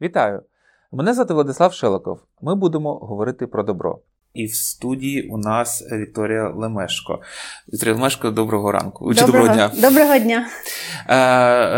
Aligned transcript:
Вітаю! 0.00 0.42
Мене 0.92 1.14
звати 1.14 1.34
Владислав 1.34 1.72
Шелоков. 1.72 2.20
Ми 2.40 2.54
будемо 2.54 2.94
говорити 2.94 3.46
про 3.46 3.62
добро. 3.62 3.98
І 4.34 4.46
в 4.46 4.54
студії 4.54 5.28
у 5.28 5.38
нас 5.38 5.88
Вікторія 5.92 6.48
Лемешко. 6.48 7.20
Вікторія 7.72 7.94
Лемешко, 7.94 8.30
доброго 8.30 8.72
ранку. 8.72 9.14
Чи 9.14 9.20
доброго, 9.20 9.46
доброго 9.46 9.68
дня. 9.68 9.90
Доброго 9.90 10.18
дня. 10.18 10.48
Е, 11.08 11.16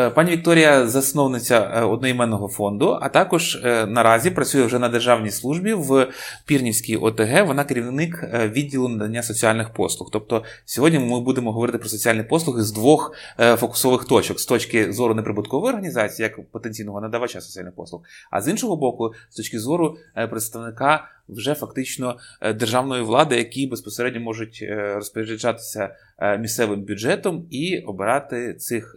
е, 0.06 0.10
пані 0.10 0.30
Вікторія, 0.30 0.86
засновниця 0.86 1.72
е, 1.74 1.82
одноіменного 1.82 2.48
фонду, 2.48 2.98
а 3.02 3.08
також 3.08 3.58
наразі 3.88 4.30
працює 4.30 4.62
вже 4.62 4.78
на 4.78 4.88
державній 4.88 5.30
службі 5.30 5.72
в 5.72 6.06
Пірнівській 6.46 6.96
ОТГ. 6.96 7.46
Вона 7.46 7.64
керівник 7.64 8.24
відділу 8.32 8.88
надання 8.88 9.22
соціальних 9.22 9.72
послуг. 9.72 10.08
Тобто, 10.12 10.44
сьогодні 10.64 10.98
ми 10.98 11.20
будемо 11.20 11.52
говорити 11.52 11.78
про 11.78 11.88
соціальні 11.88 12.22
послуги 12.22 12.62
з 12.62 12.72
двох 12.72 13.14
фокусових 13.56 14.04
точок: 14.04 14.40
з 14.40 14.46
точки 14.46 14.92
зору 14.92 15.14
неприбуткової 15.14 15.68
організації, 15.68 16.24
як 16.24 16.50
потенційного 16.50 17.00
надавача 17.00 17.40
соціальних 17.40 17.74
послуг, 17.74 18.00
а 18.30 18.40
з 18.40 18.48
іншого 18.48 18.76
боку, 18.76 19.12
з 19.30 19.36
точки 19.36 19.58
зору 19.58 19.96
представника 20.30 21.08
вже 21.32 21.54
фактично 21.54 22.16
е, 22.40 22.52
державної 22.52 23.02
влади, 23.02 23.36
які 23.36 23.66
безпосередньо 23.66 24.20
можуть 24.20 24.58
е, 24.62 24.94
розпоряджатися 24.94 25.94
е, 26.18 26.38
місцевим 26.38 26.82
бюджетом 26.82 27.46
і 27.50 27.78
обирати 27.78 28.54
цих 28.54 28.96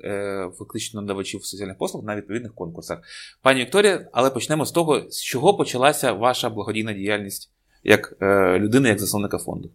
фактично 0.57 1.01
надавачів 1.01 1.45
соціальних 1.45 1.77
послуг 1.77 2.03
на 2.03 2.15
відповідних 2.15 2.55
конкурсах. 2.55 2.99
Пані 3.41 3.61
Вікторія, 3.61 4.09
але 4.11 4.29
почнемо 4.29 4.65
з 4.65 4.71
того, 4.71 5.01
з 5.09 5.23
чого 5.23 5.57
почалася 5.57 6.13
ваша 6.13 6.49
благодійна 6.49 6.93
діяльність 6.93 7.51
як 7.83 8.17
людини, 8.59 8.89
як 8.89 8.99
засновника 8.99 9.37
фонду. 9.37 9.69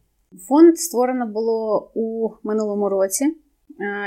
Фонд 0.49 0.79
створено 0.79 1.27
було 1.27 1.91
у 1.95 2.31
минулому 2.43 2.89
році. 2.89 3.35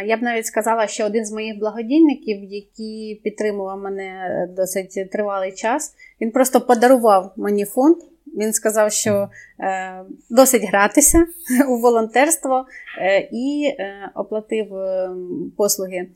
Я 0.05 0.17
б 0.17 0.22
навіть 0.22 0.45
сказала, 0.45 0.88
що 0.88 1.05
один 1.05 1.25
з 1.25 1.31
моїх 1.31 1.59
благодійників, 1.59 2.44
який 2.44 3.22
підтримував 3.23 3.79
мене 3.79 4.47
досить 4.55 5.11
тривалий 5.11 5.52
час, 5.52 5.94
він 6.22 6.31
просто 6.31 6.61
подарував 6.61 7.33
мені 7.38 7.66
фонд. 7.66 7.95
Він 8.37 8.53
сказав, 8.53 8.91
що 8.91 9.29
е, 9.59 10.03
досить 10.29 10.63
гратися 10.63 11.25
у 11.69 11.77
волонтерство 11.77 12.65
е, 13.01 13.29
і 13.31 13.75
е, 13.79 14.11
оплатив 14.15 14.75
е, 14.75 15.09
послуги 15.57 15.97
е, 15.97 16.09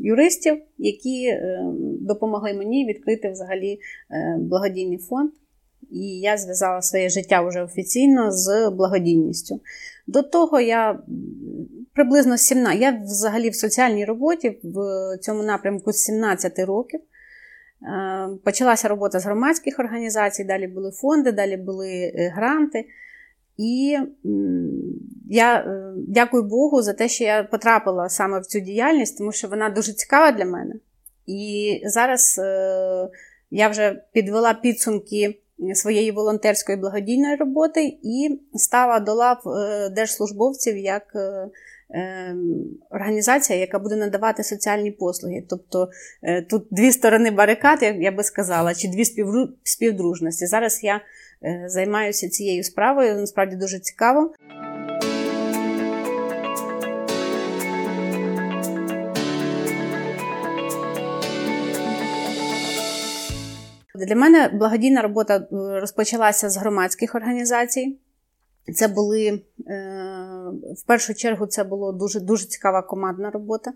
юристів, 0.00 0.62
які 0.78 1.24
е, 1.26 1.60
допомогли 2.00 2.54
мені 2.54 2.86
відкрити 2.86 3.30
взагалі 3.30 3.80
благодійний 4.38 4.98
фонд. 4.98 5.30
І 5.90 6.20
я 6.20 6.36
зв'язала 6.36 6.82
своє 6.82 7.08
життя 7.08 7.42
вже 7.42 7.62
офіційно 7.62 8.32
з 8.32 8.70
благодійністю. 8.70 9.60
До 10.06 10.22
того 10.22 10.60
я 10.60 10.98
приблизно 11.94 12.38
17, 12.38 12.80
я 12.82 13.00
взагалі 13.04 13.50
в 13.50 13.54
соціальній 13.54 14.04
роботі 14.04 14.58
в 14.62 14.78
цьому 15.20 15.42
напрямку 15.42 15.92
з 15.92 15.96
17 15.96 16.58
років. 16.58 17.00
Е, 17.82 18.28
почалася 18.44 18.88
робота 18.88 19.20
з 19.20 19.24
громадських 19.24 19.78
організацій, 19.78 20.44
далі 20.44 20.66
були 20.66 20.90
фонди, 20.90 21.32
далі 21.32 21.56
були 21.56 21.90
е, 21.90 22.32
гранти. 22.36 22.84
І 23.56 23.98
я 25.30 25.56
е, 25.56 25.92
дякую 26.08 26.42
Богу 26.42 26.82
за 26.82 26.92
те, 26.92 27.08
що 27.08 27.24
я 27.24 27.42
потрапила 27.42 28.08
саме 28.08 28.40
в 28.40 28.46
цю 28.46 28.60
діяльність, 28.60 29.18
тому 29.18 29.32
що 29.32 29.48
вона 29.48 29.70
дуже 29.70 29.92
цікава 29.92 30.32
для 30.32 30.44
мене. 30.44 30.74
І 31.26 31.80
зараз 31.84 32.40
я 33.50 33.68
вже 33.68 34.02
підвела 34.12 34.54
підсумки 34.54 35.38
своєї 35.74 36.10
волонтерської 36.10 36.78
благодійної 36.78 37.36
роботи 37.36 37.98
і 38.02 38.40
стала 38.54 39.00
до 39.00 39.14
лав 39.14 39.42
держслужбовців 39.94 40.76
як 40.76 41.02
організація, 42.90 43.58
яка 43.58 43.78
буде 43.78 43.96
надавати 43.96 44.44
соціальні 44.44 44.90
послуги. 44.90 45.44
Тобто 45.48 45.90
е, 46.22 46.42
тут 46.42 46.66
дві 46.70 46.92
сторони 46.92 47.30
барикад, 47.30 47.82
я 47.82 48.12
би 48.12 48.24
сказала, 48.24 48.74
чи 48.74 48.88
дві 48.88 49.04
співдружності. 49.64 50.46
Зараз 50.46 50.84
я 50.84 51.00
е, 51.44 51.64
займаюся 51.66 52.28
цією 52.28 52.64
справою, 52.64 53.14
насправді 53.14 53.56
дуже 53.56 53.78
цікаво. 53.78 54.32
Для 63.94 64.16
мене 64.16 64.48
благодійна 64.48 65.02
робота 65.02 65.36
е, 65.36 65.46
розпочалася 65.80 66.50
з 66.50 66.56
громадських 66.56 67.14
організацій. 67.14 67.98
Це 68.74 68.88
були, 68.88 69.26
е, 69.28 69.40
в 70.76 70.86
першу 70.86 71.14
чергу, 71.14 71.46
це 71.46 71.64
була 71.64 71.92
дуже 71.92 72.20
дуже 72.20 72.46
цікава 72.46 72.82
командна 72.82 73.30
робота. 73.30 73.72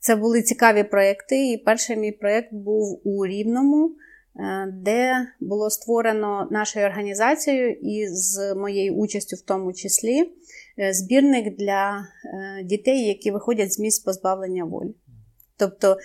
Це 0.00 0.16
були 0.16 0.42
цікаві 0.42 0.84
проєкти. 0.84 1.52
І 1.52 1.58
перший 1.58 1.96
мій 1.96 2.12
проєкт 2.12 2.48
був 2.52 3.00
у 3.04 3.26
Рівному, 3.26 3.90
е, 4.36 4.72
де 4.72 5.12
було 5.40 5.70
створено 5.70 6.48
нашою 6.50 6.86
організацією 6.86 7.72
і 7.72 8.08
з 8.08 8.54
моєю 8.54 8.94
участю 8.94 9.36
в 9.36 9.40
тому 9.40 9.72
числі 9.72 10.32
е, 10.78 10.92
збірник 10.92 11.56
для 11.56 12.06
дітей, 12.64 13.06
які 13.06 13.30
виходять 13.30 13.72
з 13.72 13.78
місць 13.78 13.98
позбавлення 13.98 14.64
волі. 14.64 14.94
Тобто 15.56 15.96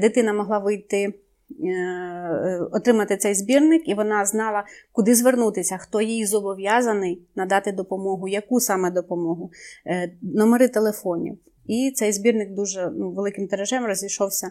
дитина 0.00 0.32
могла 0.32 0.58
вийти. 0.58 1.14
Е, 1.50 2.60
отримати 2.72 3.16
цей 3.16 3.34
збірник, 3.34 3.88
і 3.88 3.94
вона 3.94 4.24
знала, 4.24 4.64
куди 4.92 5.14
звернутися, 5.14 5.76
хто 5.76 6.00
їй 6.00 6.26
зобов'язаний 6.26 7.22
надати 7.36 7.72
допомогу, 7.72 8.28
яку 8.28 8.60
саме 8.60 8.90
допомогу, 8.90 9.50
е, 9.86 10.12
номери 10.22 10.68
телефонів. 10.68 11.38
І 11.66 11.92
цей 11.94 12.12
збірник 12.12 12.54
дуже 12.54 12.90
ну, 12.96 13.10
великим 13.10 13.48
тиражем 13.48 13.84
розійшовся 13.84 14.46
е, 14.46 14.50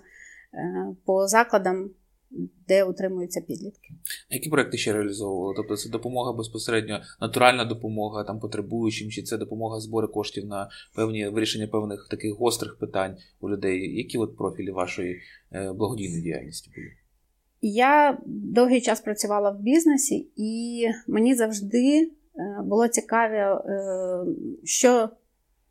по 1.06 1.28
закладам. 1.28 1.90
Де 2.68 2.84
утримуються 2.84 3.42
підлітки. 3.42 3.90
А 4.32 4.34
Які 4.34 4.50
проекти 4.50 4.78
ще 4.78 4.94
реалізовували? 4.94 5.54
Тобто 5.58 5.78
це 5.78 5.90
допомога 5.90 6.34
безпосередньо, 6.34 7.02
натуральна 7.22 7.66
допомога 7.66 8.24
там 8.24 8.40
потребуючим, 8.40 9.10
чи 9.10 9.24
це 9.24 9.38
допомога 9.38 9.80
збору 9.80 10.08
коштів 10.08 10.46
на 10.46 10.70
певні 10.96 11.28
вирішення 11.28 11.68
певних 11.68 12.08
таких 12.12 12.34
гострих 12.34 12.78
питань 12.80 13.18
у 13.40 13.50
людей? 13.50 13.98
Які 13.98 14.18
от 14.18 14.38
профілі 14.38 14.72
вашої 14.72 15.22
Е, 15.52 15.74
благодійної 15.74 16.22
діяльності 16.22 16.72
були? 16.76 16.88
Я 17.62 18.18
довгий 18.26 18.82
час 18.82 19.02
працювала 19.02 19.50
в 19.52 19.59
бізнесі, 19.59 20.28
і 20.36 20.84
мені 21.08 21.36
завжди 21.36 22.02
е, 22.02 22.09
було 22.64 22.88
цікаве, 22.88 23.62
що 24.64 25.09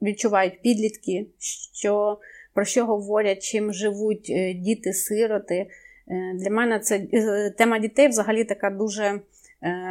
відчувають 0.03 0.63
підлітки, 0.63 1.27
що, 1.73 2.19
про 2.55 2.65
що 2.65 2.87
говорять, 2.87 3.43
чим 3.43 3.73
живуть 3.73 4.31
е, 4.31 4.55
діти-сироти. 4.55 5.67
Для 6.35 6.51
мене 6.51 6.79
це 6.79 6.99
тема 7.59 7.79
дітей 7.79 8.09
взагалі 8.09 8.45
така 8.45 8.71
дуже 8.71 9.21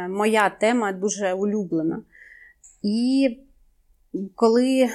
моя 0.08 0.50
тема, 0.50 0.92
дуже 0.92 1.32
улюблена. 1.32 2.02
І 2.82 3.38
коли 4.34 4.88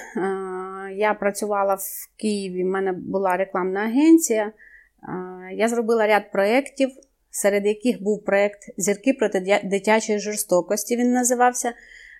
я 0.96 1.14
працювала 1.20 1.76
в 1.76 2.09
Києві, 2.18 2.64
в 2.64 2.68
мене 2.68 2.92
була 2.92 3.38
рекламна 3.38 3.80
агенція. 3.80 4.52
Я 5.54 5.68
зробила 5.68 6.08
ряд 6.08 6.32
проєктів, 6.32 6.90
серед 7.30 7.66
яких 7.66 8.03
був 8.03 8.26
проєкт 8.26 8.59
Зірки 8.78 9.14
проти 9.14 9.62
дитячої 9.64 10.20
жорстокості. 10.20 10.98
Він 10.98 11.12
називався. 11.12 11.74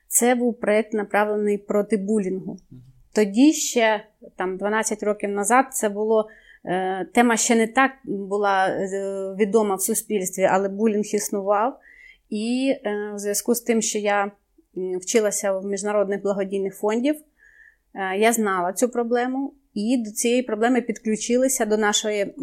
Це 0.08 0.36
був 0.36 0.60
проєкт, 0.60 0.94
направлений 0.94 1.58
проти 1.58 1.98
булінгу. 1.98 2.58
Тоді 3.14 3.54
ще 3.54 4.06
там 4.36 4.58
12 4.58 5.04
років 5.04 5.30
назад 5.30 5.66
це 5.72 5.90
було. 5.90 6.30
Е, 6.66 7.06
тема 7.14 7.38
ще 7.38 7.56
не 7.56 7.68
так 7.68 7.92
була 8.04 8.68
е, 8.68 8.88
відома 9.40 9.76
в 9.76 9.82
суспільстві, 9.82 10.44
але 10.44 10.70
булінг 10.70 11.06
існував. 11.06 11.80
І 12.30 12.74
е, 12.86 13.12
в 13.16 13.20
зв'язку 13.20 13.56
з 13.56 13.62
тим, 13.62 13.82
що 13.82 14.00
я 14.00 14.32
вчилася 15.02 15.52
в 15.52 15.66
міжнародних 15.66 16.22
благодійних 16.22 16.76
фондів, 16.76 17.16
я 18.18 18.34
знала 18.34 18.74
цю 18.74 18.90
проблему. 18.90 19.54
І 19.74 20.04
до 20.06 20.12
цієї 20.12 20.44
проблеми 20.44 20.82
підключилися 20.82 21.66
до 21.66 21.78
нашої 21.78 22.36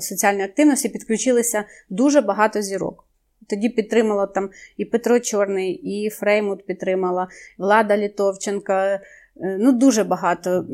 соціальної 0.00 0.44
активності, 0.44 0.88
підключилися 0.88 1.64
дуже 1.90 2.20
багато 2.20 2.62
зірок. 2.62 3.04
Тоді 3.48 3.68
підтримало 3.68 4.26
там 4.26 4.50
і 4.76 4.84
Петро 4.84 5.20
Чорний, 5.20 5.72
і 5.72 6.10
Фреймут 6.10 6.66
підтримала, 6.66 7.28
Влада 7.58 7.96
Літовченка, 7.96 9.00
ну 9.40 9.72
дуже 9.72 10.04
багато 10.04 10.66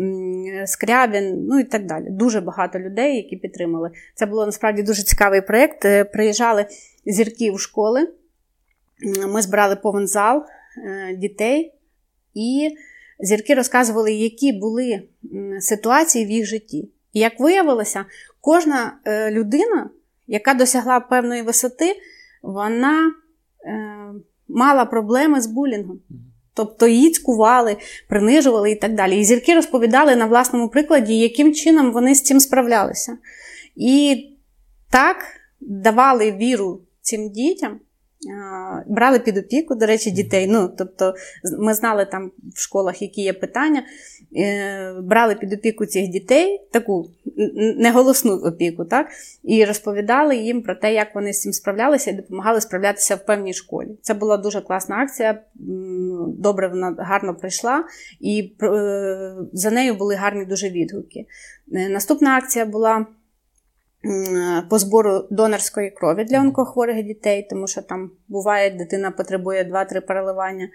Скрябін, 0.67 1.47
ну 1.47 1.59
і 1.59 1.65
так 1.65 1.87
далі. 1.87 2.07
Дуже 2.11 2.41
багато 2.41 2.79
людей, 2.79 3.17
які 3.17 3.37
підтримали. 3.37 3.91
Це 4.15 4.27
було 4.27 4.47
насправді 4.47 4.83
дуже 4.83 5.03
цікавий 5.03 5.41
проєкт. 5.41 5.85
Е, 5.85 6.05
приїжджали 6.05 6.67
зірки 7.07 7.51
в 7.51 7.61
школи, 7.61 8.09
ми 9.29 9.43
збирали 9.43 9.77
повен 9.77 10.07
зал 10.07 10.45
дітей. 11.17 11.75
і 12.35 12.71
зірки 13.23 13.55
розказували, 13.55 14.13
які 14.13 14.53
були 14.53 15.03
ситуації 15.61 16.27
в 16.27 16.31
їх 16.31 16.47
житті. 16.47 16.89
І 17.13 17.21
як 17.21 17.41
виявилося, 17.41 18.05
кожна 18.41 18.99
е, 19.05 19.31
людина, 19.31 19.91
яка 20.27 20.55
досягла 20.55 21.01
певної 21.01 21.43
висоти, 21.43 21.97
вона 22.43 23.13
е, 23.67 24.13
мала 24.49 24.85
проблеми 24.85 25.41
з 25.41 25.47
булінгом. 25.47 26.01
Тобто 26.55 26.87
її 26.87 27.11
цькували, 27.11 27.77
принижували 28.09 28.71
і 28.71 28.75
так 28.75 28.95
далі. 28.95 29.21
І 29.21 29.25
зірки 29.25 29.55
розповідали 29.55 30.17
на 30.17 30.27
власному 30.27 30.69
прикладі, 30.69 31.19
яким 31.19 31.55
чином 31.55 31.93
вони 31.93 32.15
з 32.15 32.23
цим 32.23 32.41
справлялися. 32.41 33.19
І 33.77 34.27
так 34.91 35.17
давали 35.61 36.33
віру 36.33 36.81
цим 37.01 37.31
дітям. 37.31 37.81
Брали 38.87 39.19
під 39.19 39.39
опіку, 39.39 39.75
до 39.75 39.87
речі, 39.87 40.11
дітей. 40.11 40.47
Ну, 40.47 40.71
тобто, 40.79 41.15
ми 41.59 41.75
знали 41.75 42.05
там 42.05 42.31
в 42.55 42.61
школах, 42.61 43.03
які 43.03 43.21
є 43.21 43.33
питання. 43.33 43.83
Е, 44.37 44.95
брали 45.03 45.35
під 45.35 45.53
опіку 45.53 45.87
цих 45.87 46.09
дітей, 46.09 46.61
таку 46.71 47.11
неголосну 47.77 48.33
опіку, 48.33 48.85
так? 48.85 49.07
і 49.45 49.65
розповідали 49.65 50.37
їм 50.37 50.63
про 50.63 50.75
те, 50.75 50.95
як 50.95 51.15
вони 51.15 51.33
з 51.33 51.41
цим 51.41 51.53
справлялися, 51.53 52.11
і 52.11 52.15
допомагали 52.15 52.61
справлятися 52.61 53.17
в 53.17 53.27
певній 53.27 53.55
школі. 53.55 53.89
Це 54.03 54.15
була 54.15 54.37
дуже 54.37 54.61
класна 54.61 54.97
акція. 54.97 55.41
Добре, 56.39 56.69
вона 56.69 56.95
гарно 56.99 57.35
пройшла, 57.35 57.85
і 58.21 58.53
е, 58.63 59.35
за 59.53 59.71
нею 59.71 59.95
були 59.95 60.15
гарні 60.15 60.45
дуже 60.45 60.71
відгуки. 60.71 61.27
Е, 61.73 61.89
наступна 61.89 62.37
акція 62.37 62.67
була 62.67 63.07
по 64.71 64.79
збору 64.79 65.29
донорської 65.31 65.91
крові 65.91 66.25
для 66.25 66.41
онкохворих 66.41 67.07
дітей, 67.07 67.47
тому 67.51 67.67
що 67.67 67.83
там 67.83 68.11
буває, 68.29 68.71
дитина 68.71 69.11
потребує 69.11 69.65
2-3 69.65 70.01
переливання 70.01 70.65
е, 70.65 70.71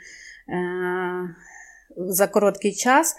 за 1.98 2.28
короткий 2.28 2.74
час. 2.74 3.16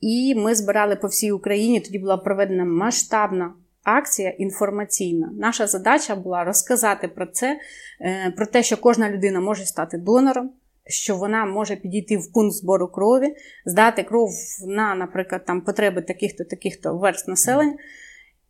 І 0.00 0.34
ми 0.34 0.54
збирали 0.54 0.96
по 0.96 1.08
всій 1.08 1.32
Україні. 1.32 1.80
Тоді 1.80 1.98
була 1.98 2.16
проведена 2.16 2.64
масштабна 2.64 3.54
акція 3.84 4.30
інформаційна. 4.30 5.30
Наша 5.38 5.66
задача 5.66 6.16
була 6.16 6.44
розказати 6.44 7.08
про 7.08 7.26
це, 7.26 7.58
е, 8.00 8.32
про 8.36 8.46
те, 8.46 8.62
що 8.62 8.76
кожна 8.76 9.10
людина 9.10 9.40
може 9.40 9.64
стати 9.64 9.98
донором. 9.98 10.50
Що 10.88 11.16
вона 11.16 11.46
може 11.46 11.76
підійти 11.76 12.16
в 12.16 12.32
пункт 12.32 12.56
збору 12.56 12.88
крові, 12.88 13.34
здати 13.64 14.02
кров 14.02 14.30
на, 14.66 14.94
наприклад, 14.94 15.44
там 15.44 15.60
потреби 15.60 16.02
таких-то 16.02 16.44
таких-то 16.44 16.98
верст 16.98 17.28
населення. 17.28 17.76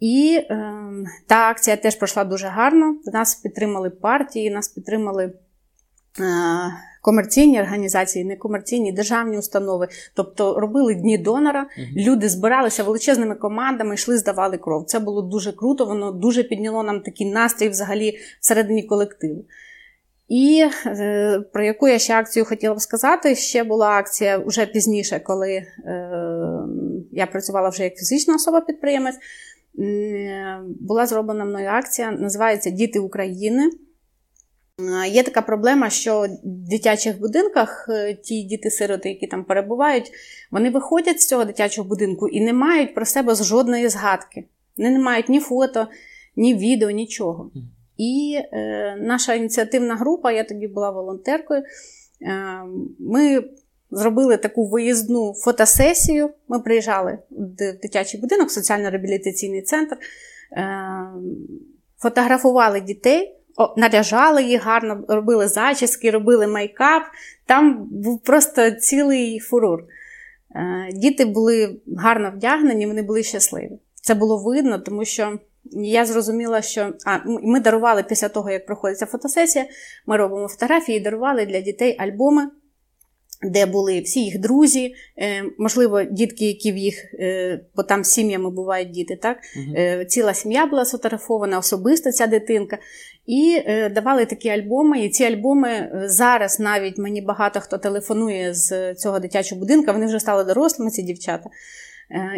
І 0.00 0.38
е, 0.50 0.75
та 1.26 1.48
акція 1.50 1.76
теж 1.76 1.94
пройшла 1.94 2.25
дуже 2.25 2.46
гарно. 2.46 2.96
Нас 3.12 3.34
підтримали 3.34 3.90
партії, 3.90 4.50
нас 4.50 4.69
підтримали 4.69 5.25
е, 5.25 5.32
комерційні 7.02 7.60
організації, 7.60 8.25
некомерційні 8.25 8.93
державні 8.93 9.38
установи. 9.38 9.88
Тобто 10.14 10.60
робили 10.60 10.94
дні 10.94 11.19
донора. 11.19 11.60
Угу. 11.78 11.87
Люди 11.96 12.28
збиралися 12.28 12.84
величезними 12.84 13.34
командами, 13.34 13.94
йшли, 13.94 14.19
здавали 14.19 14.58
кров. 14.58 14.84
Це 14.84 14.98
було 14.98 15.22
дуже 15.22 15.52
круто, 15.52 15.87
воно 15.87 16.12
дуже 16.12 16.42
підняло 16.42 16.82
нам 16.82 17.00
такий 17.00 17.31
настрій 17.31 17.69
взагалі 17.69 18.19
всередині 18.40 18.82
колективу. 18.82 19.44
І 20.28 20.64
е, 20.87 21.40
про 21.52 21.64
яку 21.64 21.88
я 21.88 21.99
ще 21.99 22.14
акцію 22.14 22.44
хотіла 22.44 22.75
б 22.75 22.81
сказати, 22.81 23.34
ще 23.34 23.64
була 23.64 23.88
акція 23.90 24.38
вже 24.38 24.66
пізніше, 24.66 25.20
коли 25.20 25.52
е, 25.52 25.66
я 27.12 27.26
працювала 27.26 27.69
вже 27.69 27.84
як 27.84 27.96
фізична 27.96 28.34
особа-підприємець 28.34 29.16
була 30.81 31.06
зроблена 31.06 31.44
мною 31.44 31.69
акція, 31.69 32.11
називається 32.11 32.70
Діти 32.70 32.99
України. 32.99 33.70
Є 35.08 35.23
така 35.23 35.43
проблема, 35.43 35.90
що 35.90 36.20
в 36.20 36.28
дитячих 36.44 37.20
будинках 37.20 37.87
е, 37.88 38.14
ті 38.14 38.43
діти-сироти, 38.43 39.08
які 39.08 39.26
там 39.26 39.44
перебувають, 39.44 40.12
вони 40.50 40.70
виходять 40.70 41.20
з 41.20 41.28
цього 41.28 41.44
дитячого 41.44 41.88
будинку 41.88 42.28
і 42.28 42.40
не 42.40 42.52
мають 42.52 42.94
про 42.94 43.05
себе 43.05 43.34
жодної 43.34 43.88
згадки. 43.88 44.44
Вони 44.76 44.90
не 44.90 44.99
мають 44.99 45.28
ні 45.28 45.40
фото, 45.40 45.87
ні 46.37 46.55
відео, 46.55 46.90
нічого. 46.90 47.50
І 47.96 48.38
е, 48.52 48.96
наша 49.00 49.34
ініціативна 49.34 49.96
група, 49.96 50.32
я 50.32 50.44
тоді 50.44 50.69
була 50.69 50.90
волонтеркою, 50.90 51.62
е, 51.62 51.64
ми 52.99 53.44
зробили 53.91 54.37
таку 54.37 54.69
виїзну 54.69 55.35
фотосесію. 55.35 56.31
Ми 56.49 56.61
приїжджали 56.61 57.19
в 57.31 57.73
дитячий 57.83 58.21
будинок, 58.21 58.50
соціально-реабілітаційний 58.50 59.62
центр, 59.62 59.97
е, 60.53 60.77
фотографували 61.99 62.81
дітей. 62.81 63.33
Наряжали 63.77 64.43
їх 64.43 64.65
гарно, 64.65 65.05
робили 65.09 65.49
зачіски, 65.49 66.11
робили 66.11 66.47
мейкап. 66.46 67.02
Там 67.47 67.88
був 67.91 68.23
просто 68.23 68.71
цілий 68.71 69.38
фурор. 69.38 69.85
Е, 70.55 70.93
діти 70.93 71.25
були 71.25 71.81
гарно 71.97 72.33
вдягнені, 72.37 72.87
вони 72.87 73.03
були 73.03 73.23
щасливі. 73.23 73.79
Це 73.94 74.15
було 74.15 74.43
видно, 74.43 74.79
тому 74.79 75.05
що 75.05 75.38
я 75.73 76.06
зрозуміла, 76.06 76.62
що 76.62 76.93
а, 77.06 77.19
ми 77.25 77.61
дарували 77.61 78.03
після 78.03 78.29
того, 78.29 78.50
як 78.50 78.67
проходиться 78.67 79.06
фотосесія, 79.06 79.67
ми 80.06 80.17
робимо 80.17 80.49
фотографії 80.49 80.99
і 80.99 81.00
дарували 81.00 81.47
для 81.47 81.61
дітей 81.61 81.97
альбоми 81.99 82.49
де 83.43 83.67
були 83.67 84.00
всі 84.00 84.21
їх 84.21 84.41
друзі, 84.41 84.94
е, 85.19 85.44
можливо, 85.59 86.03
дітки, 86.03 86.44
які 86.44 86.73
в 86.73 86.77
їх, 86.77 87.15
е, 87.21 87.61
бо 87.77 87.83
там 87.83 88.05
сім'ями 88.05 88.50
бувають 88.50 88.91
діти, 88.91 89.17
так? 89.17 89.38
Угу. 89.56 90.05
Ціла 90.05 90.35
сім'я 90.35 90.67
була 90.67 90.85
сфотографована, 90.85 91.59
особисто 91.59 92.12
ця 92.12 92.27
дитинка. 92.27 92.79
І 93.27 93.62
давали 93.94 94.27
такі 94.27 94.49
альбоми. 94.49 95.05
І 95.05 95.09
ці 95.09 95.25
альбоми 95.25 95.91
зараз 96.05 96.61
навіть 96.61 96.99
мені 96.99 97.21
багато 97.23 97.61
хто 97.61 97.79
телефонує 97.79 98.55
з 98.55 98.94
цього 98.94 99.19
дитячого 99.19 99.59
будинку, 99.59 99.93
вони 99.93 100.06
вже 100.06 100.21
стали 100.21 100.44
дорослими, 100.44 100.91
ці 100.91 101.03
дівчата. 101.03 101.50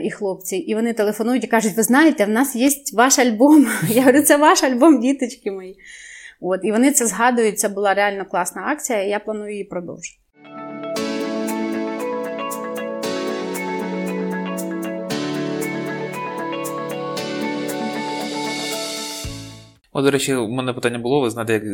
І 0.03 0.11
хлопці, 0.11 0.57
і 0.57 0.75
вони 0.75 0.93
телефонують 0.93 1.45
і 1.45 1.47
кажуть: 1.47 1.77
ви 1.77 1.83
знаєте, 1.83 2.25
в 2.25 2.29
нас 2.29 2.57
є 2.57 2.71
ваш 2.95 3.19
альбом. 3.19 3.67
Я 3.89 4.01
говорю, 4.01 4.23
це 4.23 4.37
ваш 4.37 4.63
альбом, 4.63 5.01
діточки 5.01 5.51
мої. 5.51 5.77
От, 6.41 6.61
І 6.65 6.73
вони 6.73 6.93
це 6.93 7.07
згадують, 7.07 7.59
це 7.59 7.69
була 7.69 7.95
реально 7.95 8.25
класна 8.25 8.63
акція, 8.67 9.03
і 9.03 9.09
я 9.09 9.19
планую 9.19 9.53
її 9.53 9.65
продовжити. 9.65 10.19
О, 19.99 20.03
до 20.03 20.11
речі, 20.11 20.35
у 20.35 20.49
мене 20.49 20.73
питання 20.73 20.99
було, 20.99 21.21
ви 21.21 21.31
знаєте, 21.31 21.53
як 21.53 21.65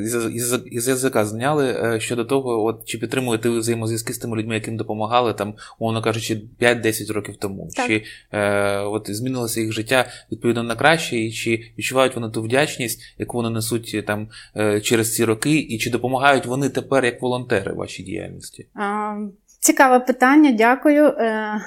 із 0.73 0.88
язика 0.88 1.25
зняли 1.25 1.67
е, 1.67 2.00
щодо 2.00 2.25
того, 2.25 2.65
от 2.65 2.85
чи 2.85 2.99
підтримуєте 2.99 3.49
ви 3.49 3.59
взаємозв'язки 3.59 4.12
з 4.12 4.19
тими 4.19 4.37
людьми, 4.37 4.55
яким 4.55 4.76
допомагали, 4.76 5.35
там, 5.35 5.55
умовно 5.79 6.03
кажучи, 6.03 6.43
5-10 6.61 7.12
років 7.12 7.37
тому. 7.37 7.69
Так. 7.76 7.87
Чи 7.87 8.05
е, 8.32 8.79
от 8.79 9.11
змінилося 9.11 9.61
їх 9.61 9.73
життя 9.73 10.06
відповідно 10.32 10.62
на 10.62 10.76
краще, 10.76 11.17
і 11.17 11.32
чи 11.32 11.65
відчувають 11.79 12.15
вони 12.15 12.31
ту 12.31 12.43
вдячність, 12.43 13.15
яку 13.19 13.37
вони 13.37 13.50
несуть 13.50 14.05
там 14.06 14.29
е, 14.56 14.81
через 14.81 15.15
ці 15.15 15.25
роки, 15.25 15.59
і 15.59 15.79
чи 15.79 15.91
допомагають 15.91 16.47
вони 16.47 16.69
тепер 16.69 17.05
як 17.05 17.23
волонтери 17.23 17.73
в 17.73 17.76
вашій 17.76 18.03
діяльності? 18.03 18.69
А, 18.75 19.14
Цікаве 19.61 20.00
питання, 20.00 20.52
дякую. 20.52 21.07
Е, 21.07 21.61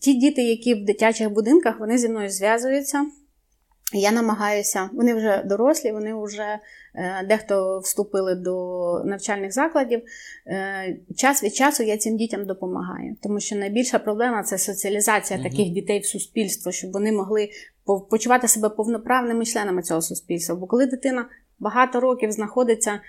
Ті 0.00 0.14
діти, 0.14 0.42
які 0.42 0.74
в 0.74 0.84
дитячих 0.84 1.30
будинках, 1.30 1.80
вони 1.80 1.98
зі 1.98 2.08
мною 2.08 2.30
зв'язуються. 2.30 3.06
Я 3.92 4.12
намагаюся, 4.12 4.90
вони 4.92 5.14
вже 5.14 5.42
дорослі, 5.44 5.92
вони 5.92 6.24
вже 6.24 6.58
е, 6.94 7.26
дехто 7.28 7.78
вступили 7.78 8.34
до 8.34 8.54
навчальних 9.04 9.52
закладів. 9.52 10.02
Е, 10.46 10.96
час 11.16 11.44
від 11.44 11.54
часу 11.54 11.82
я 11.82 11.96
цим 11.96 12.16
дітям 12.16 12.46
допомагаю, 12.46 13.16
тому 13.22 13.40
що 13.40 13.56
найбільша 13.56 13.98
проблема 13.98 14.42
це 14.42 14.58
соціалізація 14.58 15.40
угу. 15.40 15.48
таких 15.48 15.70
дітей 15.70 16.00
в 16.00 16.06
суспільство, 16.06 16.72
щоб 16.72 16.92
вони 16.92 17.12
могли 17.12 17.48
почувати 18.10 18.48
себе 18.48 18.68
повноправними 18.68 19.44
членами 19.44 19.82
цього 19.82 20.02
суспільства. 20.02 20.54
Бо 20.54 20.66
коли 20.66 20.86
дитина 20.86 21.26
багато 21.58 22.00
років 22.00 22.32
знаходиться 22.32 22.90
е, 22.92 23.00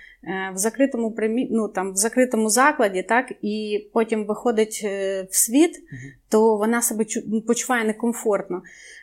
в 0.54 0.56
закритому 0.56 1.16
ну, 1.50 1.68
там, 1.68 1.92
в 1.92 1.96
закритому 1.96 2.50
закладі, 2.50 3.02
так, 3.02 3.32
і 3.42 3.86
потім 3.92 4.26
виходить 4.26 4.82
в 5.30 5.36
світ, 5.36 5.70
угу. 5.70 6.19
То 6.30 6.56
вона 6.56 6.82
себе 6.82 7.04
почуває 7.46 7.84
некомфортно. 7.84 8.62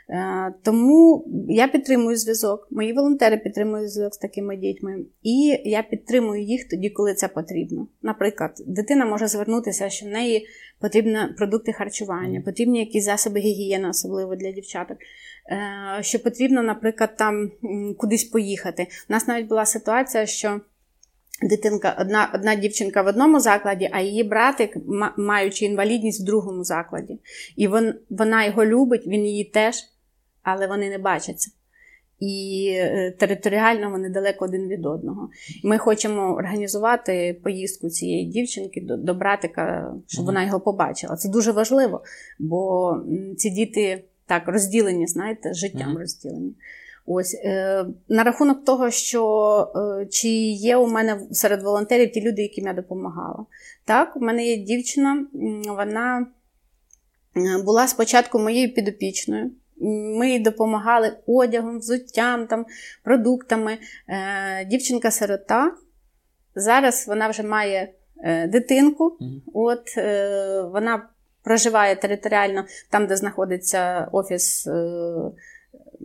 Е, 0.09 0.53
тому 0.63 1.27
я 1.49 1.67
підтримую 1.67 2.17
зв'язок, 2.17 2.67
мої 2.71 2.93
волонтери 2.93 3.37
підтримують 3.37 3.91
зв'язок 3.91 4.13
з 4.13 4.17
такими 4.17 4.57
дітьми, 4.57 5.05
і 5.23 5.61
я 5.65 5.83
підтримую 5.83 6.43
їх 6.43 6.69
тоді, 6.69 6.89
коли 6.89 7.13
це 7.13 7.27
потрібно. 7.27 7.87
Наприклад, 8.01 8.51
дитина 8.67 9.05
може 9.05 9.27
звернутися, 9.27 9.89
що 9.89 10.05
в 10.05 10.09
неї 10.09 10.47
потрібні 10.79 11.17
продукти 11.37 11.73
харчування, 11.73 12.41
потрібні 12.41 12.79
якісь 12.79 13.05
засоби 13.05 13.39
гігієни, 13.39 13.89
особливо 13.89 14.35
для 14.35 14.51
дівчаток. 14.51 14.97
Е, 14.97 16.03
що 16.03 16.19
потрібно, 16.19 16.63
наприклад, 16.63 17.17
там 17.17 17.51
кудись 17.97 18.23
поїхати. 18.23 18.87
У 19.09 19.13
нас 19.13 19.27
навіть 19.27 19.47
була 19.47 19.65
ситуація, 19.65 20.25
що. 20.25 20.61
Дитинка, 21.41 21.97
одна 21.99 22.31
одна 22.33 22.55
дівчинка 22.55 23.01
в 23.01 23.07
одному 23.07 23.39
закладі, 23.39 23.89
а 23.91 24.01
її 24.01 24.23
братик, 24.23 24.77
маючи 25.17 25.65
інвалідність 25.65 26.21
в 26.21 26.25
другому 26.25 26.63
закладі. 26.63 27.19
І 27.55 27.67
вон, 27.67 27.93
вона 28.09 28.45
його 28.45 28.65
любить, 28.65 29.07
він 29.07 29.25
її 29.25 29.43
теж 29.43 29.75
але 30.47 30.67
вони 30.67 30.89
не 30.89 30.97
бачаться. 30.97 31.51
І 32.19 32.71
е, 32.75 33.11
територіально 33.19 33.89
вони 33.91 34.09
далеко 34.09 34.45
один 34.45 34.67
від 34.67 34.85
одного. 34.85 35.29
Ми 35.63 35.77
хочемо 35.77 36.35
організувати 36.35 37.39
поїздку 37.43 37.89
цієї 37.89 38.25
дівчинки 38.25 38.81
до, 38.81 38.97
до 38.97 39.13
братика, 39.13 39.93
щоб 40.07 40.25
вона 40.25 40.45
його 40.45 40.59
побачила. 40.59 41.15
Це 41.15 41.29
дуже 41.29 41.51
важливо, 41.51 42.03
бо 42.39 42.93
ці 43.37 43.49
діти 43.49 44.03
так 44.25 44.47
розділені, 44.47 45.07
знаєте, 45.07 45.53
життям 45.53 45.97
розділені. 45.97 46.53
Ось 47.09 47.41
е, 47.43 47.85
на 48.09 48.23
рахунок 48.23 48.65
того, 48.65 48.91
що 48.91 49.71
е, 49.75 50.05
чи 50.05 50.27
є 50.27 50.77
у 50.77 50.87
мене 50.87 51.19
серед 51.31 51.63
волонтерів 51.63 52.11
ті 52.11 52.21
люди, 52.21 52.41
яким 52.41 52.65
я 52.65 52.73
допомагала. 52.73 53.45
Так, 53.85 54.15
у 54.15 54.19
мене 54.19 54.45
є 54.45 54.57
дівчина, 54.57 55.25
вона 55.67 56.27
була 57.65 57.87
спочатку 57.87 58.39
моєю 58.39 58.73
підопічною. 58.73 59.51
Ми 60.19 60.29
їй 60.29 60.39
допомагали 60.39 61.17
одягом, 61.27 61.79
взуттям, 61.79 62.47
там, 62.47 62.65
продуктами. 63.03 63.77
Е, 64.07 64.65
Дівчинка-сирота. 64.65 65.71
Зараз 66.55 67.07
вона 67.07 67.27
вже 67.27 67.43
має 67.43 67.93
е, 68.23 68.47
дитинку. 68.47 69.17
Мгм. 69.19 69.41
От 69.53 69.97
е, 69.97 70.61
вона 70.61 71.09
проживає 71.43 71.95
територіально 71.95 72.65
там, 72.89 73.07
де 73.07 73.15
знаходиться 73.15 74.07
офіс 74.11 74.67
е, 74.67 74.73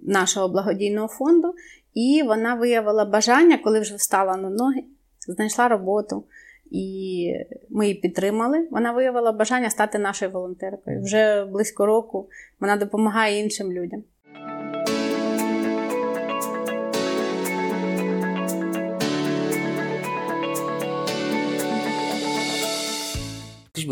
нашого 0.03 0.49
благодійного 0.49 1.09
фонду, 1.09 1.55
і 1.95 2.23
вона 2.27 2.55
виявила 2.55 3.05
бажання, 3.05 3.59
коли 3.59 3.81
вже 3.81 3.95
встала 3.95 4.37
на 4.37 4.51
ноги, 4.51 4.83
знайшла 5.29 5.69
роботу. 5.69 6.25
І 6.71 7.35
ми 7.71 7.87
її 7.87 8.01
підтримали. 8.01 8.69
Вона 8.71 8.93
виявила 8.93 9.33
бажання 9.33 9.71
стати 9.71 9.99
нашою 9.99 10.31
волонтеркою. 10.31 11.03
Вже 11.03 11.45
близько 11.45 11.87
року 11.87 12.29
вона 12.61 12.77
допомагає 12.77 13.41
іншим 13.41 13.73
людям. 13.73 14.05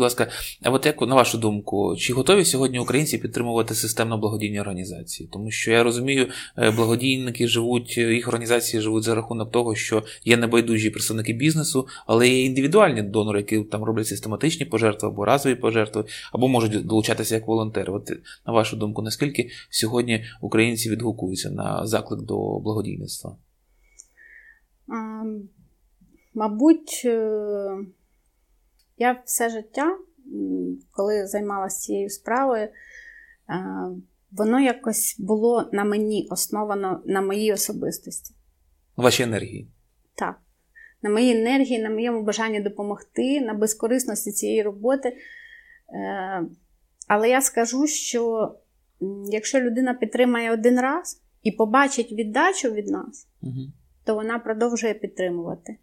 Будь 0.01 0.05
ласка, 0.05 0.27
а 0.61 0.69
от 0.69 0.85
як 0.85 1.01
на 1.01 1.15
вашу 1.15 1.37
думку, 1.37 1.95
чи 1.97 2.13
готові 2.13 2.45
сьогодні 2.45 2.79
українці 2.79 3.17
підтримувати 3.17 3.75
системно 3.75 4.17
благодійні 4.17 4.61
організації? 4.61 5.29
Тому 5.33 5.51
що 5.51 5.71
я 5.71 5.83
розумію, 5.83 6.27
е, 6.57 6.71
благодійники 6.71 7.47
живуть, 7.47 7.95
е, 7.97 8.13
їх 8.13 8.27
організації 8.27 8.81
живуть 8.81 9.03
за 9.03 9.15
рахунок 9.15 9.51
того, 9.51 9.75
що 9.75 10.03
є 10.25 10.37
небайдужі 10.37 10.89
представники 10.89 11.33
бізнесу, 11.33 11.87
але 12.07 12.29
є 12.29 12.45
індивідуальні 12.45 13.01
донори, 13.01 13.39
які 13.39 13.59
там 13.59 13.83
роблять 13.83 14.07
систематичні 14.07 14.65
пожертви 14.65 15.07
або 15.07 15.25
разові 15.25 15.55
пожертви, 15.55 16.05
або 16.33 16.47
можуть 16.47 16.85
долучатися 16.85 17.35
як 17.35 17.47
волонтери. 17.47 17.93
От 17.93 18.09
на 18.47 18.53
вашу 18.53 18.77
думку, 18.77 19.01
наскільки 19.01 19.49
сьогодні 19.69 20.25
українці 20.41 20.89
відгукуються 20.89 21.49
на 21.49 21.87
заклик 21.87 22.21
до 22.21 22.59
благодійництва? 22.59 23.35
Мабуть, 26.33 27.01
е, 27.05 27.77
я 29.01 29.21
все 29.25 29.49
життя, 29.49 29.97
коли 30.91 31.27
займалася 31.27 31.79
цією 31.79 32.09
справою, 32.09 32.63
е, 32.63 32.71
воно 34.31 34.59
якось 34.59 35.15
було 35.19 35.69
на 35.73 35.83
мені 35.83 36.27
основано 36.31 37.01
на 37.05 37.21
моїй 37.21 37.53
особистості. 37.53 38.35
Ваші 38.97 39.23
енергії? 39.23 39.67
Так. 40.15 40.39
На 41.01 41.09
моїй 41.09 41.37
енергії, 41.37 41.81
на 41.81 41.89
моєму 41.89 42.23
бажанні 42.23 42.59
допомогти, 42.59 43.41
на 43.41 43.53
безкорисності 43.53 44.31
цієї 44.31 44.63
роботи. 44.63 45.09
Е, 45.09 46.43
Але 47.07 47.29
я 47.29 47.41
скажу, 47.41 47.87
що 47.87 48.51
якщо 49.31 49.59
людина 49.59 49.93
підтримає 49.93 50.51
один 50.51 50.79
раз 50.79 51.21
і 51.43 51.51
побачить 51.51 52.11
віддачу 52.11 52.71
від 52.71 52.87
нас, 52.87 53.27
Угу. 53.41 53.61
то 54.05 54.15
вона 54.15 54.39
продовжує 54.39 54.93
підтримувати. 54.93 55.77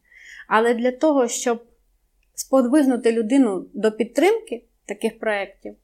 Але 0.48 0.74
для 0.74 0.92
того, 0.92 1.28
щоб 1.28 1.64
сподвигнути 2.38 3.12
людину 3.12 3.66
до 3.74 3.92
підтримки 3.92 4.64
таких 4.86 5.18
проєктів, 5.18 5.74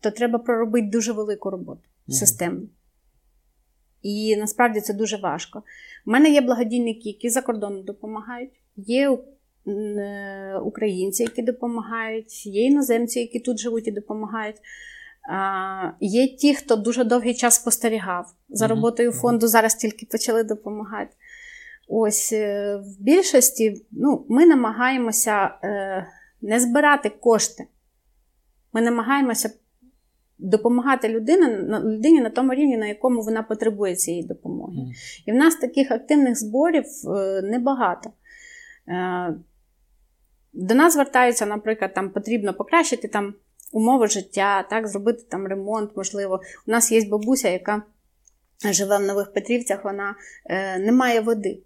то 0.00 0.10
треба 0.10 0.38
проробити 0.38 0.88
дуже 0.92 1.12
велику 1.12 1.50
роботу 1.50 1.82
системну. 2.08 2.68
І 4.02 4.36
насправді 4.36 4.80
це 4.80 4.94
дуже 4.94 5.16
важко. 5.16 5.62
У 6.06 6.10
мене 6.10 6.30
є 6.30 6.40
благодійники, 6.40 7.08
які 7.08 7.30
за 7.30 7.42
кордоном 7.42 7.84
допомагають, 7.84 8.50
є 8.76 9.18
е, 9.66 10.58
українці, 10.64 11.22
які 11.22 11.42
допомагають, 11.42 12.46
є 12.46 12.64
іноземці, 12.64 13.20
які 13.20 13.40
тут 13.40 13.58
живуть 13.58 13.88
і 13.88 13.90
допомагають. 13.90 14.56
Є 16.00 16.28
ті, 16.28 16.54
хто 16.54 16.76
дуже 16.76 17.04
довгий 17.04 17.34
час 17.34 17.54
спостерігав 17.54 18.34
за 18.48 18.66
роботою 18.66 19.12
фонду, 19.12 19.46
зараз 19.46 19.74
тільки 19.74 20.06
почали 20.06 20.44
допомагати. 20.44 21.16
Ось 21.88 22.32
е, 22.32 22.76
в 22.76 23.02
більшості 23.02 23.86
ну, 23.90 24.26
ми 24.28 24.46
намагаємося 24.46 25.54
е, 25.64 26.06
не 26.42 26.60
збирати 26.60 27.08
кошти. 27.08 27.66
Ми 28.72 28.80
намагаємося 28.80 29.50
допомагати 30.38 31.08
людині, 31.08 31.46
людині 31.84 32.20
на 32.20 32.30
тому 32.30 32.54
рівні, 32.54 32.76
на 32.76 32.86
якому 32.86 33.22
вона 33.22 33.42
потребує 33.42 33.96
цієї 33.96 34.22
допомоги. 34.24 34.72
Мгм. 34.76 34.92
І 35.26 35.32
в 35.32 35.34
нас 35.34 35.56
таких 35.56 35.90
активних 35.90 36.38
зборів 36.38 36.84
е, 37.16 37.42
небагато. 37.42 38.10
Е, 38.88 39.34
До 40.52 40.74
нас 40.74 40.92
звертаються, 40.92 41.46
наприклад, 41.46 41.94
там 41.94 42.10
потрібно 42.10 42.54
покращити 42.54 43.08
там 43.08 43.34
умови 43.72 44.06
життя, 44.06 44.62
так, 44.62 44.88
зробити 44.88 45.24
там 45.28 45.46
ремонт, 45.46 45.90
можливо. 45.96 46.40
У 46.66 46.70
нас 46.70 46.92
є 46.92 47.08
бабуся, 47.08 47.48
яка 47.48 47.82
живе 48.70 48.98
в 48.98 49.02
Нових 49.02 49.32
Петрівцях, 49.32 49.84
вона 49.84 50.14
е, 50.44 50.78
не 50.78 50.92
має 50.92 51.20
води. 51.20 51.58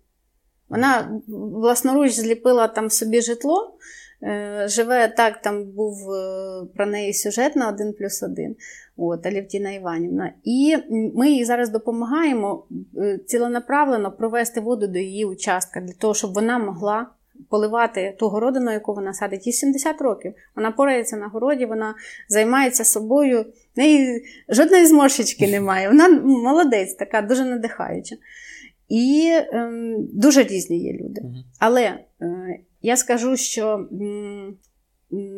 Вона 0.69 1.21
власноруч 1.29 2.13
зліпила 2.13 2.69
там 2.69 2.91
собі 2.91 3.21
житло, 3.21 3.75
е, 4.23 4.65
живе 4.69 5.09
так, 5.09 5.43
там 5.43 5.65
був 5.65 6.13
е, 6.13 6.63
про 6.77 6.87
неї 6.87 7.15
сюжет 7.15 7.57
на 7.57 7.69
1 7.69 7.93
плюс 7.93 8.23
1, 8.23 8.57
от, 8.97 9.27
Алівтіна 9.27 9.71
Іванівна. 9.71 10.33
І 10.45 10.77
ми 11.15 11.31
їй 11.31 11.45
зараз 11.45 11.69
допомагаємо 11.71 12.65
е, 12.97 13.19
ціленаправлено 13.27 14.13
провести 14.13 14.61
воду 14.61 14.87
до 14.87 14.99
її 14.99 15.25
участка, 15.25 15.81
для 15.81 15.93
того, 15.93 16.15
щоб 16.15 16.35
вона 16.35 16.59
могла 16.59 17.07
поливати 17.49 18.17
ту 18.19 18.29
городину, 18.29 18.73
яку 18.73 18.95
вона 18.95 19.15
садить. 19.15 19.47
Їй 19.47 19.53
70 19.53 20.01
років. 20.01 20.35
Вона 20.57 20.71
порається 20.71 21.17
на 21.17 21.29
городі, 21.29 21.67
вона 21.67 21.95
займається 22.29 22.85
собою. 22.85 23.47
В 23.77 23.79
неї 23.79 24.25
жодної 24.49 24.87
зморшечки 24.87 25.49
немає. 25.49 25.89
Вона 25.89 26.09
молодець, 26.23 26.95
така 26.95 27.23
дуже 27.23 27.45
надихаюча. 27.45 28.17
І 28.89 29.33
ем, 29.53 29.97
дуже 30.13 30.43
різні 30.43 30.79
є 30.79 30.93
люди. 30.93 31.23
Але 31.59 31.83
е, 31.83 32.61
я 32.83 32.97
скажу, 32.97 33.37
що 33.37 33.89
м, 33.93 34.57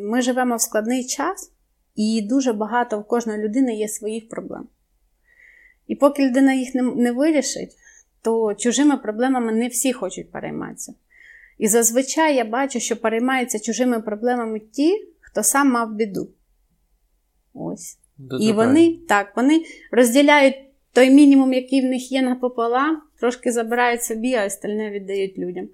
ми 0.03 0.21
живемо 0.21 0.55
в 0.55 0.61
складний 0.61 1.05
час, 1.05 1.51
і 1.95 2.21
дуже 2.21 2.53
багато 2.53 2.99
в 2.99 3.07
кожної 3.07 3.43
людини 3.43 3.75
є 3.75 3.87
своїх 3.87 4.29
проблем. 4.29 4.67
І 5.87 5.95
поки 5.95 6.27
людина 6.29 6.53
їх 6.53 6.75
не, 6.75 6.81
не 6.81 7.11
вирішить, 7.11 7.75
то 8.21 8.53
чужими 8.53 8.97
проблемами 8.97 9.51
не 9.51 9.67
всі 9.67 9.93
хочуть 9.93 10.31
перейматися. 10.31 10.93
І 11.57 11.67
зазвичай 11.67 12.35
я 12.35 12.45
бачу, 12.45 12.79
що 12.79 12.97
переймаються 12.97 13.59
чужими 13.59 14.01
проблемами 14.01 14.59
ті, 14.59 15.07
хто 15.19 15.43
сам 15.43 15.71
мав 15.71 15.93
біду. 15.93 16.29
Ось. 17.53 17.97
Дуже 18.17 18.43
І 18.43 18.53
вони 18.53 18.99
так, 19.07 19.33
вони 19.35 19.63
розділяють 19.91 20.55
той 20.93 21.09
мінімум, 21.09 21.53
який 21.53 21.81
в 21.81 21.85
них 21.85 22.11
є 22.11 22.21
напополам, 22.21 23.01
трошки 23.19 23.51
забирають 23.51 24.03
собі, 24.03 24.33
а 24.33 24.45
остальне 24.45 24.89
віддають 24.89 25.37
людям. 25.37 25.69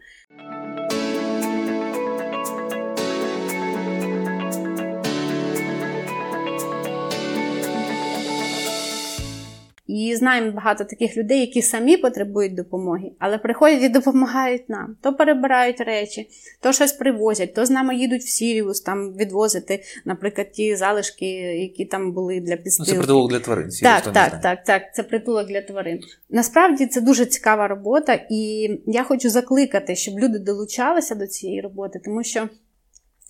І 9.97 10.15
знаємо 10.15 10.51
багато 10.51 10.83
таких 10.83 11.17
людей, 11.17 11.39
які 11.39 11.61
самі 11.61 11.97
потребують 11.97 12.55
допомоги, 12.55 13.11
але 13.19 13.37
приходять 13.37 13.83
і 13.83 13.89
допомагають 13.89 14.69
нам. 14.69 14.95
То 15.01 15.13
перебирають 15.13 15.81
речі, 15.81 16.29
то 16.61 16.71
щось 16.73 16.93
привозять, 16.93 17.53
то 17.53 17.65
з 17.65 17.69
нами 17.69 17.95
їдуть 17.95 18.21
в 18.21 18.29
Сіріус 18.29 18.81
там 18.81 19.13
відвозити, 19.13 19.83
наприклад, 20.05 20.51
ті 20.51 20.75
залишки, 20.75 21.25
які 21.35 21.85
там 21.85 22.11
були 22.11 22.39
для 22.39 22.57
Ну, 22.79 22.85
це 22.85 22.93
притулок 22.93 23.31
для 23.31 23.39
тварин. 23.39 23.67
всі, 23.67 23.83
Так, 23.83 24.03
так, 24.13 24.41
так, 24.41 24.63
так. 24.63 24.81
Це 24.95 25.03
притулок 25.03 25.47
для 25.47 25.61
тварин. 25.61 25.99
Насправді 26.29 26.85
це 26.85 27.01
дуже 27.01 27.25
цікава 27.25 27.67
робота, 27.67 28.25
і 28.29 28.69
я 28.87 29.03
хочу 29.03 29.29
закликати, 29.29 29.95
щоб 29.95 30.19
люди 30.19 30.39
долучалися 30.39 31.15
до 31.15 31.27
цієї 31.27 31.61
роботи, 31.61 32.01
тому 32.05 32.23
що 32.23 32.49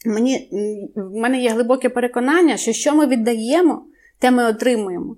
мені, 0.05 0.49
в 0.95 1.15
мене 1.15 1.41
є 1.41 1.49
глибоке 1.49 1.89
переконання, 1.89 2.57
що 2.57 2.73
що 2.73 2.95
ми 2.95 3.07
віддаємо, 3.07 3.85
те 4.19 4.31
ми 4.31 4.45
отримуємо. 4.45 5.17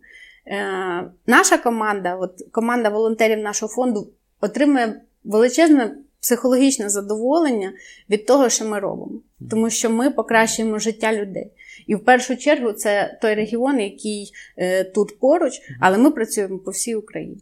Е, 0.49 1.11
наша 1.27 1.57
команда, 1.57 2.15
от 2.15 2.31
команда 2.51 2.89
волонтерів 2.89 3.39
нашого 3.39 3.71
фонду, 3.71 4.09
отримує 4.41 5.01
величезне 5.23 5.95
психологічне 6.21 6.89
задоволення 6.89 7.73
від 8.09 8.25
того, 8.25 8.49
що 8.49 8.65
ми 8.65 8.79
робимо, 8.79 9.21
тому 9.49 9.69
що 9.69 9.89
ми 9.89 10.11
покращуємо 10.11 10.79
життя 10.79 11.13
людей. 11.13 11.51
І 11.87 11.95
в 11.95 12.05
першу 12.05 12.37
чергу 12.37 12.71
це 12.71 13.17
той 13.21 13.35
регіон, 13.35 13.79
який 13.79 14.31
е, 14.57 14.83
тут 14.83 15.19
поруч, 15.19 15.53
але 15.79 15.97
ми 15.97 16.11
працюємо 16.11 16.59
по 16.59 16.71
всій 16.71 16.95
Україні. 16.95 17.37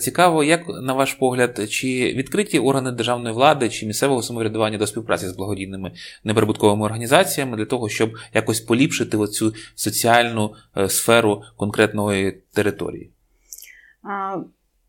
Цікаво, 0.00 0.44
як 0.44 0.68
на 0.82 0.92
ваш 0.92 1.14
погляд, 1.14 1.70
чи 1.70 1.86
відкриті 2.16 2.58
органи 2.58 2.92
державної 2.92 3.34
влади 3.34 3.68
чи 3.68 3.86
місцевого 3.86 4.22
самоврядування 4.22 4.78
до 4.78 4.86
співпраці 4.86 5.28
з 5.28 5.32
благодійними 5.32 5.92
неприбутковими 6.24 6.84
організаціями 6.84 7.56
для 7.56 7.64
того, 7.64 7.88
щоб 7.88 8.10
якось 8.34 8.60
поліпшити 8.60 9.16
оцю 9.16 9.54
соціальну 9.74 10.54
е, 10.76 10.88
сферу 10.88 11.42
конкретної 11.56 12.42
території? 12.52 13.10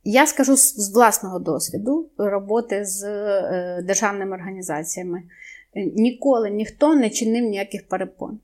Я 0.04 0.28
скажу 0.28 0.56
з 0.56 0.94
власного 0.94 1.40
досвіду 1.40 2.10
роботи 2.18 2.86
з 2.86 3.04
е, 3.04 3.82
державними 3.84 4.36
організаціями. 4.36 5.24
Ніколи 5.76 6.50
ніхто 6.50 6.96
не 6.96 7.10
чинив 7.10 7.44
ніяких 7.44 7.88
перепон. 7.88 8.40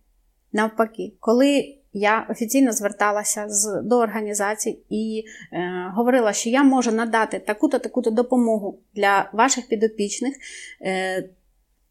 Навпаки, 0.54 1.14
коли 1.20 1.77
я 1.94 2.28
офіційно 2.30 2.72
зверталася 2.72 3.46
з, 3.50 3.82
до 3.84 3.98
організацій 3.98 4.80
і 4.90 5.24
е, 5.54 5.92
говорила, 5.96 6.34
що 6.34 6.50
я 6.50 6.64
можу 6.64 6.92
надати 6.92 7.40
таку-то 7.40 7.80
таку-то 7.80 8.12
допомогу 8.12 8.80
для 8.96 9.30
ваших 9.34 9.68
підопічних, 9.68 10.36
е, 10.82 11.30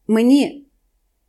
мені 0.07 0.67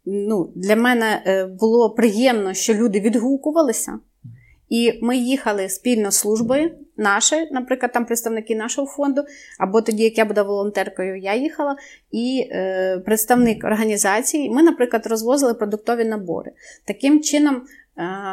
ну, 0.05 0.53
для 0.55 0.77
мене 0.77 1.23
е, 1.27 1.47
було 1.47 1.91
приємно, 1.91 2.55
що 2.55 2.75
люди 2.75 3.01
відгукувалися. 3.01 3.99
І 4.69 4.99
ми 5.03 5.17
їхали 5.17 5.69
спільно 5.69 6.11
з 6.11 6.17
службою 6.17 6.71
нашої, 6.97 7.49
наприклад, 7.53 7.93
там 7.93 8.05
представники 8.05 8.57
нашого 8.57 8.87
фонду, 8.87 9.25
або 9.59 9.83
тоді, 9.83 10.03
як 10.03 10.19
я 10.19 10.25
була 10.25 10.43
волонтеркою, 10.43 11.17
я 11.17 11.35
їхала, 11.35 11.77
і 12.11 12.49
е, 12.51 12.99
представник 12.99 13.65
організації. 13.65 14.51
Ми, 14.51 14.63
наприклад, 14.63 15.07
розвозили 15.07 15.55
продуктові 15.55 16.05
набори. 16.05 16.53
Таким 16.85 17.23
чином, 17.23 17.63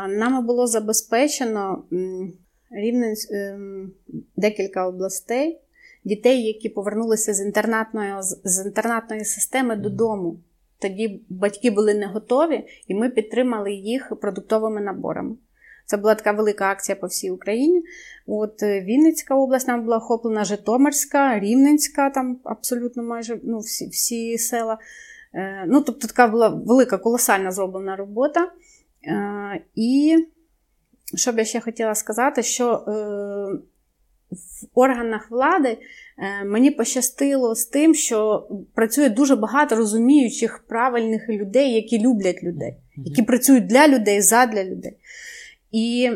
нами 0.08 0.42
було 0.42 0.68
забезпечено 0.68 1.84
рівень 2.72 3.16
е, 3.32 3.60
декілька 4.36 4.88
областей 4.88 5.62
дітей, 6.04 6.44
які 6.44 6.70
повернулися 6.70 7.34
з 7.34 7.42
інтернатної, 7.46 8.14
з 8.44 8.66
інтернатної 8.66 9.26
системи 9.26 9.76
додому. 9.76 10.40
Тоді 10.80 11.22
батьки 11.30 11.72
були 11.72 11.94
не 11.94 12.06
готові, 12.06 12.64
і 12.88 12.96
ми 12.96 13.10
підтримали 13.10 13.74
їх 13.74 14.14
продуктовими 14.22 14.82
наборами. 14.82 15.36
Це 15.86 15.98
була 15.98 16.16
така 16.16 16.32
велика 16.32 16.72
акція 16.72 16.96
по 16.96 17.08
всій 17.08 17.32
Україні. 17.32 17.84
От 18.28 18.64
е, 18.64 18.82
Вінницька 18.82 19.36
область 19.36 19.68
нам 19.68 19.84
була 19.84 19.98
охоплена, 19.98 20.44
Житомирська, 20.44 21.40
Рівненська, 21.40 22.10
там 22.10 22.40
абсолютно 22.44 23.04
майже 23.04 23.40
ну, 23.44 23.60
всі 23.60 23.88
всі 23.88 24.38
села. 24.38 24.78
Е, 25.34 25.66
ну, 25.68 25.82
Тобто 25.82 26.08
така 26.08 26.28
була 26.28 26.48
велика, 26.50 26.98
колосальна 26.98 27.52
зроблена 27.52 27.96
робота. 27.96 28.52
І 29.76 30.18
що 31.16 31.32
б 31.32 31.38
я 31.38 31.46
ще 31.46 31.60
хотіла 31.60 31.96
сказати, 31.96 32.44
що 32.44 32.84
в 34.32 34.80
органах 34.80 35.32
влади 35.32 35.78
мені 36.46 36.72
пощастило 36.72 37.56
з 37.56 37.66
тим, 37.66 37.96
що 37.96 38.48
працює 38.76 39.10
дуже 39.10 39.36
багато 39.36 39.76
розуміючих 39.76 40.66
правильних 40.68 41.30
людей, 41.30 41.74
які 41.74 42.00
люблять 42.00 42.44
людей, 42.44 42.78
які 42.96 43.24
працюють 43.24 43.68
для 43.68 43.88
людей, 43.88 44.22
задля 44.22 44.64
людей. 44.64 44.98
І 45.72 46.12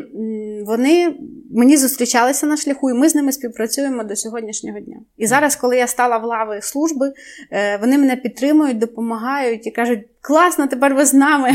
вони 0.66 1.14
мені 1.50 1.76
зустрічалися 1.76 2.46
на 2.46 2.56
шляху, 2.56 2.90
і 2.90 2.94
ми 2.94 3.08
з 3.08 3.14
ними 3.14 3.32
співпрацюємо 3.32 4.04
до 4.04 4.16
сьогоднішнього 4.16 4.80
дня. 4.80 4.96
І 5.16 5.26
зараз, 5.26 5.56
коли 5.56 5.76
я 5.76 5.86
стала 5.86 6.18
в 6.18 6.24
лави 6.24 6.58
служби, 6.62 7.12
е, 7.52 7.76
вони 7.76 7.98
мене 7.98 8.16
підтримують, 8.16 8.78
допомагають 8.78 9.66
і 9.66 9.70
кажуть: 9.70 10.00
класно, 10.20 10.66
тепер 10.66 10.94
ви 10.94 11.04
з 11.04 11.14
нами. 11.14 11.52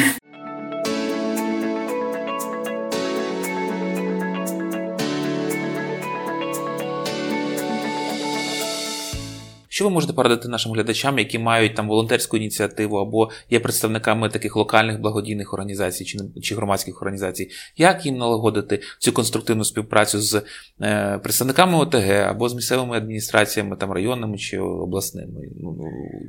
Що 9.75 9.85
ви 9.85 9.89
можете 9.89 10.13
порадити 10.13 10.47
нашим 10.47 10.71
глядачам, 10.71 11.19
які 11.19 11.39
мають 11.39 11.75
там 11.75 11.87
волонтерську 11.87 12.37
ініціативу 12.37 12.97
або 12.97 13.29
є 13.49 13.59
представниками 13.59 14.29
таких 14.29 14.55
локальних 14.55 14.99
благодійних 14.99 15.53
організацій 15.53 16.05
чи 16.05 16.19
чи 16.41 16.55
громадських 16.55 17.01
організацій? 17.01 17.49
Як 17.77 18.05
їм 18.05 18.17
налагодити 18.17 18.81
цю 18.99 19.13
конструктивну 19.13 19.65
співпрацю 19.65 20.21
з 20.21 20.41
е, 20.81 21.19
представниками 21.23 21.77
ОТГ 21.77 22.11
або 22.11 22.49
з 22.49 22.53
місцевими 22.53 22.97
адміністраціями, 22.97 23.75
там 23.75 23.91
районними 23.91 24.37
чи 24.37 24.59
обласними? 24.59 25.41
Ну, 25.61 25.77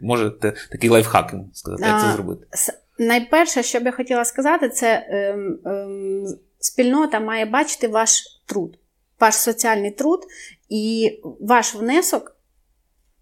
Можете 0.02 0.52
такий 0.70 0.90
лайфхак 0.90 1.34
сказати, 1.52 1.82
як 1.88 2.00
це 2.00 2.12
зробити? 2.12 2.46
Найперше, 2.98 3.62
що 3.62 3.80
б 3.80 3.84
я 3.84 3.92
хотіла 3.92 4.24
сказати, 4.24 4.68
це 4.68 5.06
ем, 5.10 5.58
ем, 5.64 6.24
спільнота 6.58 7.20
має 7.20 7.44
бачити 7.44 7.88
ваш 7.88 8.22
труд, 8.46 8.78
ваш 9.20 9.34
соціальний 9.34 9.90
труд 9.90 10.20
і 10.68 11.12
ваш 11.40 11.74
внесок 11.74 12.35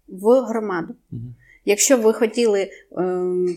в 0.07 0.41
громаду. 0.41 0.95
Угу. 1.11 1.21
Якщо 1.65 1.97
ви 1.97 2.13
хотіли 2.13 2.61
е, 2.61 2.69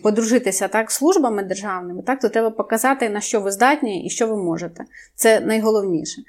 подружитися 0.03 0.69
так 0.69 0.91
з 0.91 0.95
службами 0.95 1.43
державними, 1.43 2.03
так, 2.03 2.21
то 2.21 2.29
треба 2.29 2.51
показати, 2.51 3.09
на 3.09 3.21
що 3.21 3.41
ви 3.41 3.51
здатні 3.51 4.07
і 4.07 4.11
що 4.11 4.27
ви 4.27 4.37
можете. 4.37 4.85
Це 5.15 5.41
найголовніше. 5.41 6.23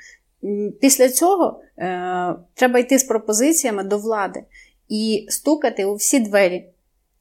Після 0.82 1.10
цього 1.10 1.62
е, 1.78 2.36
треба 2.54 2.80
йти 2.80 3.00
з 3.00 3.04
пропозиціями 3.04 3.84
до 3.84 3.98
влади 3.98 4.44
і 4.90 5.26
стукати 5.30 5.86
у 5.86 5.96
всі 5.96 6.20
двері. 6.20 6.66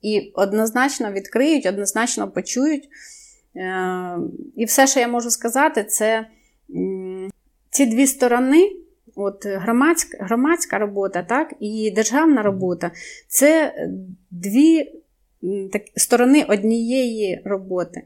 І 0.03 0.33
однозначно 0.35 1.13
відкриють, 1.13 1.67
однозначно 1.67 2.31
почують. 2.31 2.89
Е, 3.57 4.19
і 4.57 4.65
все, 4.65 4.87
що 4.87 5.01
я 5.01 5.09
можу 5.09 5.31
сказати, 5.31 5.85
це 5.85 6.27
ці 7.71 7.87
дві 7.87 8.07
сторони. 8.07 8.73
От 9.21 9.47
громадська 9.47 10.19
громадська 10.21 10.79
робота, 10.79 11.23
так, 11.23 11.55
і 11.61 11.91
державна 11.91 12.43
робота 12.43 12.91
це 13.29 13.75
дві 14.31 14.93
так, 15.73 15.83
сторони 15.97 16.45
однієї 16.49 17.43
роботи. 17.45 18.03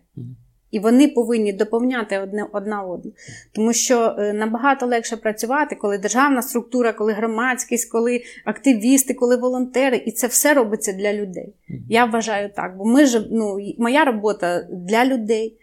І 0.70 0.78
вони 0.78 1.08
повинні 1.08 1.52
доповняти 1.52 2.18
одне 2.18 2.46
одна 2.52 2.82
одну. 2.82 3.12
Тому 3.52 3.72
що 3.72 4.16
е, 4.18 4.32
набагато 4.32 4.86
легше 4.86 5.16
працювати, 5.16 5.74
коли 5.74 5.98
державна 5.98 6.42
структура, 6.42 6.92
коли 6.92 7.12
громадськість, 7.12 7.90
коли 7.90 8.22
активісти, 8.44 9.14
коли 9.14 9.36
волонтери, 9.36 9.96
і 9.96 10.12
це 10.12 10.26
все 10.26 10.54
робиться 10.54 10.92
для 10.92 11.12
людей. 11.12 11.54
Я 11.88 12.04
вважаю 12.04 12.50
так, 12.56 12.76
бо 12.76 12.84
ми 12.84 13.06
ж 13.06 13.28
ну, 13.30 13.58
моя 13.78 14.04
робота 14.04 14.66
для 14.70 15.04
людей. 15.04 15.56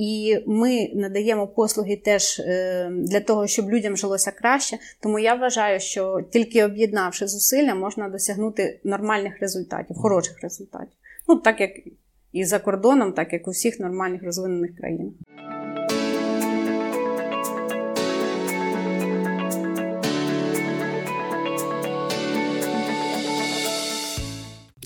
І 0.00 0.38
ми 0.46 0.88
надаємо 0.94 1.46
послуги 1.46 1.96
теж 1.96 2.40
е, 2.40 2.90
для 2.92 3.20
того, 3.20 3.46
щоб 3.46 3.70
людям 3.70 3.96
жилося 3.96 4.30
краще. 4.30 4.78
Тому 5.02 5.18
я 5.18 5.34
вважаю, 5.34 5.80
що 5.80 6.20
тільки 6.30 6.64
об'єднавши 6.64 7.26
зусилля, 7.26 7.74
можна 7.74 8.08
досягнути 8.08 8.80
нормальних 8.84 9.40
результатів, 9.40 9.96
хороших 9.96 10.42
результатів. 10.42 10.96
Ну 11.28 11.36
так 11.36 11.60
як 11.60 11.70
і 12.32 12.44
за 12.44 12.58
кордоном, 12.58 13.12
так 13.12 13.32
як 13.32 13.48
у 13.48 13.50
всіх 13.50 13.80
нормальних 13.80 14.22
розвинених 14.22 14.76
країнах. 14.76 15.12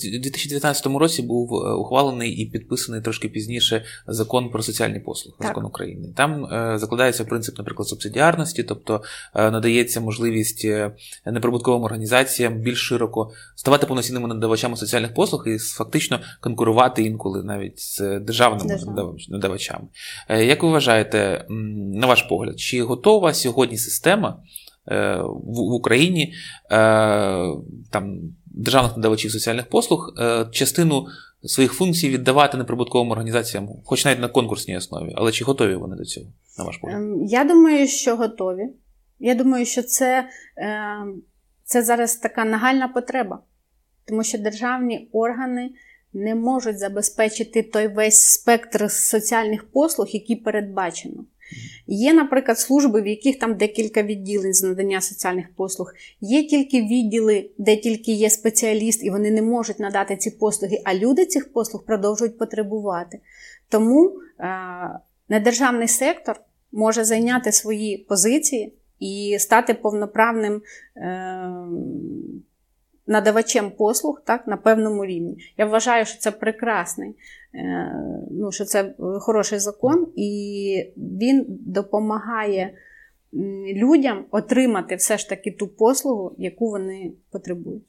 У 0.09 0.19
2019 0.19 0.87
році 0.87 1.23
був 1.23 1.55
е, 1.55 1.73
ухвалений 1.73 2.33
і 2.33 2.47
підписаний 2.47 3.01
трошки 3.01 3.29
пізніше 3.29 3.85
закон 4.07 4.51
про 4.51 4.63
соціальні 4.63 5.01
послуги, 5.01 5.37
так. 5.39 5.49
закон 5.49 5.65
України. 5.65 6.09
Там 6.17 6.45
е, 6.45 6.79
закладається 6.79 7.25
принцип, 7.25 7.59
наприклад, 7.59 7.89
субсидіарності, 7.89 8.63
тобто 8.63 9.03
е, 9.35 9.51
надається 9.51 10.01
можливість 10.01 10.67
неприбутковим 11.27 11.83
організаціям 11.83 12.55
більш 12.55 12.79
широко 12.79 13.31
ставати 13.57 13.87
повноцінними 13.87 14.29
надавачами 14.29 14.77
соціальних 14.77 15.15
послуг 15.15 15.49
і 15.49 15.59
фактично 15.59 16.21
конкурувати 16.41 17.03
інколи 17.03 17.43
навіть 17.43 17.81
з 17.81 18.21
державними 18.21 18.69
Держав. 18.69 19.17
надавачами. 19.29 19.85
Як 20.29 20.63
ви 20.63 20.69
вважаєте, 20.69 21.47
на 21.95 22.07
ваш 22.07 22.23
погляд, 22.23 22.61
чи 22.61 22.83
готова 22.83 23.35
сьогодні 23.35 23.79
система? 23.79 24.43
В 25.45 25.59
Україні 25.59 26.35
там 27.91 28.21
державних 28.55 28.97
надавачів 28.97 29.33
соціальних 29.33 29.69
послуг 29.69 30.15
е, 30.19 30.47
частину 30.53 31.07
своїх 31.45 31.73
функцій 31.73 32.09
віддавати 32.09 32.59
неприбутковим 32.59 33.11
організаціям, 33.11 33.69
хоч 33.85 34.05
навіть 34.05 34.21
на 34.21 34.29
конкурсній 34.29 34.77
основі. 34.77 35.13
Але 35.17 35.33
чи 35.33 35.45
готові 35.45 35.75
вони 35.75 35.97
до 35.97 36.05
цього, 36.05 36.27
на 36.59 36.65
ваш 36.65 36.77
погляд? 36.77 36.99
Ем, 36.99 37.25
я 37.25 37.45
думаю, 37.45 37.89
що 37.89 38.17
готові. 38.17 38.69
Я 39.19 39.35
думаю, 39.35 39.67
що 39.67 39.83
це, 39.83 40.29
ем, 40.57 41.23
це 41.65 41.83
зараз 41.83 42.17
така 42.17 42.45
нагальна 42.45 42.89
потреба, 42.89 43.39
тому 44.05 44.25
що 44.25 44.39
державні 44.39 45.09
органи. 45.13 45.71
Не 46.17 46.35
можуть 46.35 46.79
забезпечити 46.79 47.63
той 47.63 47.89
весь 47.89 48.23
спектр 48.23 48.91
соціальних 48.91 49.71
послуг, 49.71 50.09
які 50.09 50.37
передбачено. 50.37 51.25
Є, 51.87 52.15
наприклад, 52.15 52.59
служби, 52.59 53.03
в 53.03 53.07
яких 53.07 53.39
там 53.39 53.57
декілька 53.57 54.03
відділень 54.03 54.55
з 54.55 54.63
надання 54.63 55.01
соціальних 55.01 55.55
послуг. 55.57 55.93
Є 56.21 56.45
тільки 56.45 56.83
відділи, 56.83 57.51
де 57.59 57.77
тільки 57.77 58.13
є 58.13 58.31
спеціаліст, 58.31 59.05
і 59.05 59.11
вони 59.11 59.31
не 59.31 59.43
можуть 59.43 59.81
надати 59.81 60.17
ці 60.17 60.31
послуги, 60.31 60.81
а 60.85 60.95
люди 60.95 61.27
цих 61.27 61.53
послуг 61.53 61.85
продовжують 61.85 62.39
потребувати. 62.39 63.21
Тому 63.69 64.13
е, 64.41 64.47
недержавний 65.29 65.89
сектор 65.89 66.41
може 66.73 67.05
зайняти 67.05 67.53
свої 67.53 67.99
позиції 67.99 68.73
і 69.01 69.37
стати 69.39 69.75
повноправним. 69.75 70.63
Е, 73.09 73.13
надавачем 73.13 73.71
послуг 73.71 74.23
так, 74.27 74.47
на 74.47 74.57
певному 74.57 75.05
рівні. 75.05 75.37
Я 75.59 75.67
вважаю, 75.67 76.07
що 76.07 76.19
це 76.19 76.31
прекрасний, 76.31 77.11
е, 77.55 77.93
ну, 78.31 78.53
що 78.53 78.65
це 78.65 78.95
хороший 78.99 79.59
закон, 79.59 80.07
і 80.17 80.93
він 80.97 81.47
допомагає 81.49 82.75
людям 83.75 84.25
отримати 84.31 84.97
все 84.97 85.19
ж 85.19 85.29
таки 85.29 85.51
ту 85.51 85.69
послугу, 85.69 86.35
яку 86.39 86.71
вони 86.71 87.13
потребують. 87.33 87.83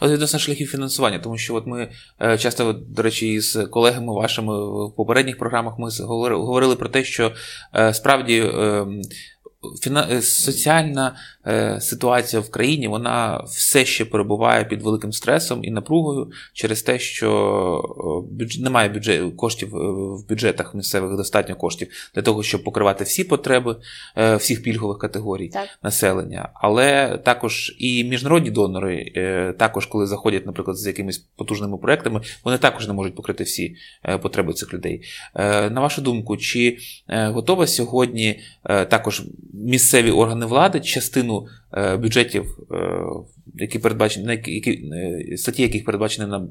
От 0.00 0.10
відносно 0.10 0.38
шляхів 0.38 0.68
фінансування, 0.68 1.18
тому 1.18 1.38
що 1.38 1.54
от 1.54 1.66
ми 1.66 1.90
е, 2.22 2.38
часто, 2.38 2.72
до 2.72 3.02
речі, 3.02 3.40
з 3.40 3.66
колегами 3.66 4.14
вашими 4.14 4.54
в 4.86 4.94
попередніх 4.96 5.38
програмах 5.38 5.78
ми 5.78 5.88
говорили 6.30 6.76
про 6.76 6.88
те, 6.88 7.04
що 7.04 7.32
е, 7.74 7.94
справді 7.94 8.44
ем, 9.86 10.04
Е, 10.10 10.22
соціальна 10.22 11.16
е, 11.46 11.80
ситуація 11.80 12.42
в 12.42 12.50
країні 12.50 12.88
вона 12.88 13.44
все 13.46 13.84
ще 13.84 14.04
перебуває 14.04 14.64
під 14.64 14.82
великим 14.82 15.12
стресом 15.12 15.64
і 15.64 15.70
напругою 15.70 16.30
через 16.52 16.82
те, 16.82 16.98
що 16.98 18.24
бюджет, 18.30 18.62
немає 18.62 18.88
бюджет, 18.88 19.34
коштів 19.36 19.76
е, 19.76 19.90
в 19.90 20.28
бюджетах 20.28 20.74
місцевих 20.74 21.16
достатньо 21.16 21.56
коштів 21.56 21.88
для 22.14 22.22
того, 22.22 22.42
щоб 22.42 22.64
покривати 22.64 23.04
всі 23.04 23.24
потреби 23.24 23.76
всіх 24.36 24.62
пільгових 24.62 24.98
категорій 24.98 25.48
так. 25.48 25.68
населення. 25.82 26.48
Але 26.54 27.18
також 27.24 27.76
і 27.78 28.04
міжнародні 28.04 28.50
донори, 28.50 29.12
також 29.58 29.86
коли 29.86 30.06
заходять, 30.06 30.46
наприклад, 30.46 30.76
з 30.76 30.86
якимись 30.86 31.18
потужними 31.18 31.78
проектами, 31.78 32.20
вони 32.44 32.58
також 32.58 32.88
не 32.88 32.92
можуть 32.92 33.14
покрити 33.14 33.44
всі 33.44 33.76
потреби 34.22 34.52
цих 34.52 34.74
людей. 34.74 35.02
На 35.70 35.80
вашу 35.80 36.02
думку, 36.02 36.36
чи 36.36 36.78
готова 37.08 37.66
сьогодні 37.66 38.40
також 38.64 39.22
місцеві 39.54 40.10
органи 40.10 40.46
влади 40.46 40.80
частину 40.80 41.46
е, 41.72 41.96
бюджетів, 41.96 42.58
е, 42.70 43.04
які 43.54 43.78
передбачені, 43.78 44.42
які 44.46 44.70
е, 44.70 45.36
статті, 45.36 45.62
яких 45.62 45.84
передбачені 45.84 46.28
на 46.28 46.48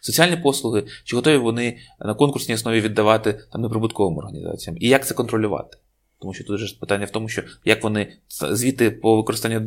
соціальні 0.00 0.36
послуги, 0.36 0.84
чи 1.04 1.16
готові 1.16 1.36
вони 1.36 1.76
на 2.00 2.14
конкурсній 2.14 2.54
основі 2.54 2.80
віддавати 2.80 3.40
там 3.52 3.62
неприбутковим 3.62 4.18
організаціям? 4.18 4.76
І 4.80 4.88
як 4.88 5.06
це 5.06 5.14
контролювати? 5.14 5.78
Тому 6.20 6.34
що 6.34 6.44
тут 6.44 6.58
же 6.58 6.76
питання 6.80 7.06
в 7.06 7.10
тому, 7.10 7.28
що 7.28 7.42
як 7.64 7.84
вони 7.84 8.12
звіти 8.28 8.90
по 8.90 9.16
використанню 9.16 9.60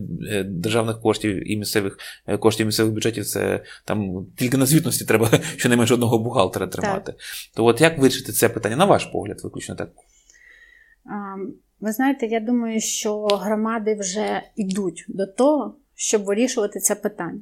державних 0.44 1.02
коштів 1.02 1.52
і 1.52 1.58
місцевих 1.58 1.98
коштів 2.40 2.66
місцевих 2.66 2.94
бюджетів, 2.94 3.26
це 3.26 3.64
там 3.86 4.26
тільки 4.36 4.58
на 4.58 4.66
звітності 4.66 5.06
треба 5.06 5.30
щонайменше 5.58 5.94
одного 5.94 6.20
бухгалтера 6.20 6.68
тримати. 6.68 7.12
Так. 7.12 7.22
То 7.56 7.66
от 7.66 7.82
як 7.82 7.98
вирішити 7.98 8.32
це 8.32 8.50
питання, 8.50 8.76
на 8.76 8.86
ваш 8.86 9.06
погляд, 9.06 9.42
виключно 9.44 9.76
так? 9.76 9.90
Ви 11.80 11.92
знаєте, 11.92 12.26
я 12.26 12.40
думаю, 12.40 12.80
що 12.80 13.26
громади 13.26 13.96
вже 14.00 14.42
йдуть 14.56 15.06
до 15.08 15.28
того, 15.28 15.76
щоб 15.96 16.24
вирішувати 16.24 16.80
це 16.80 16.96
питання. 16.96 17.42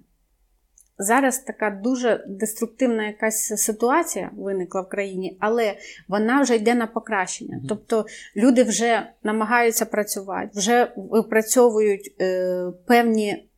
Зараз 0.98 1.40
така 1.40 1.70
дуже 1.70 2.26
деструктивна 2.28 3.08
якась 3.08 3.46
ситуація 3.46 4.32
виникла 4.38 4.82
в 4.82 4.90
країні, 4.90 5.38
але 5.40 5.76
вона 6.08 6.42
вже 6.42 6.56
йде 6.56 6.76
на 6.76 6.88
покращення. 6.88 7.62
Тобто 7.70 8.06
люди 8.36 8.64
вже 8.64 9.08
намагаються 9.24 9.86
працювати, 9.86 10.50
вже 10.54 10.92
випрацьовують 10.96 12.16
е, 12.22 12.66
певні 12.86 13.50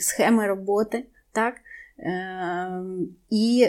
схеми 0.00 0.46
роботи. 0.46 1.04
так? 1.32 1.54
Е, 1.98 2.82
І 3.30 3.68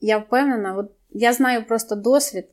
я 0.00 0.18
впевнена, 0.18 0.76
от 0.76 0.90
я 1.10 1.32
знаю 1.32 1.66
просто 1.66 1.96
досвід 1.96 2.46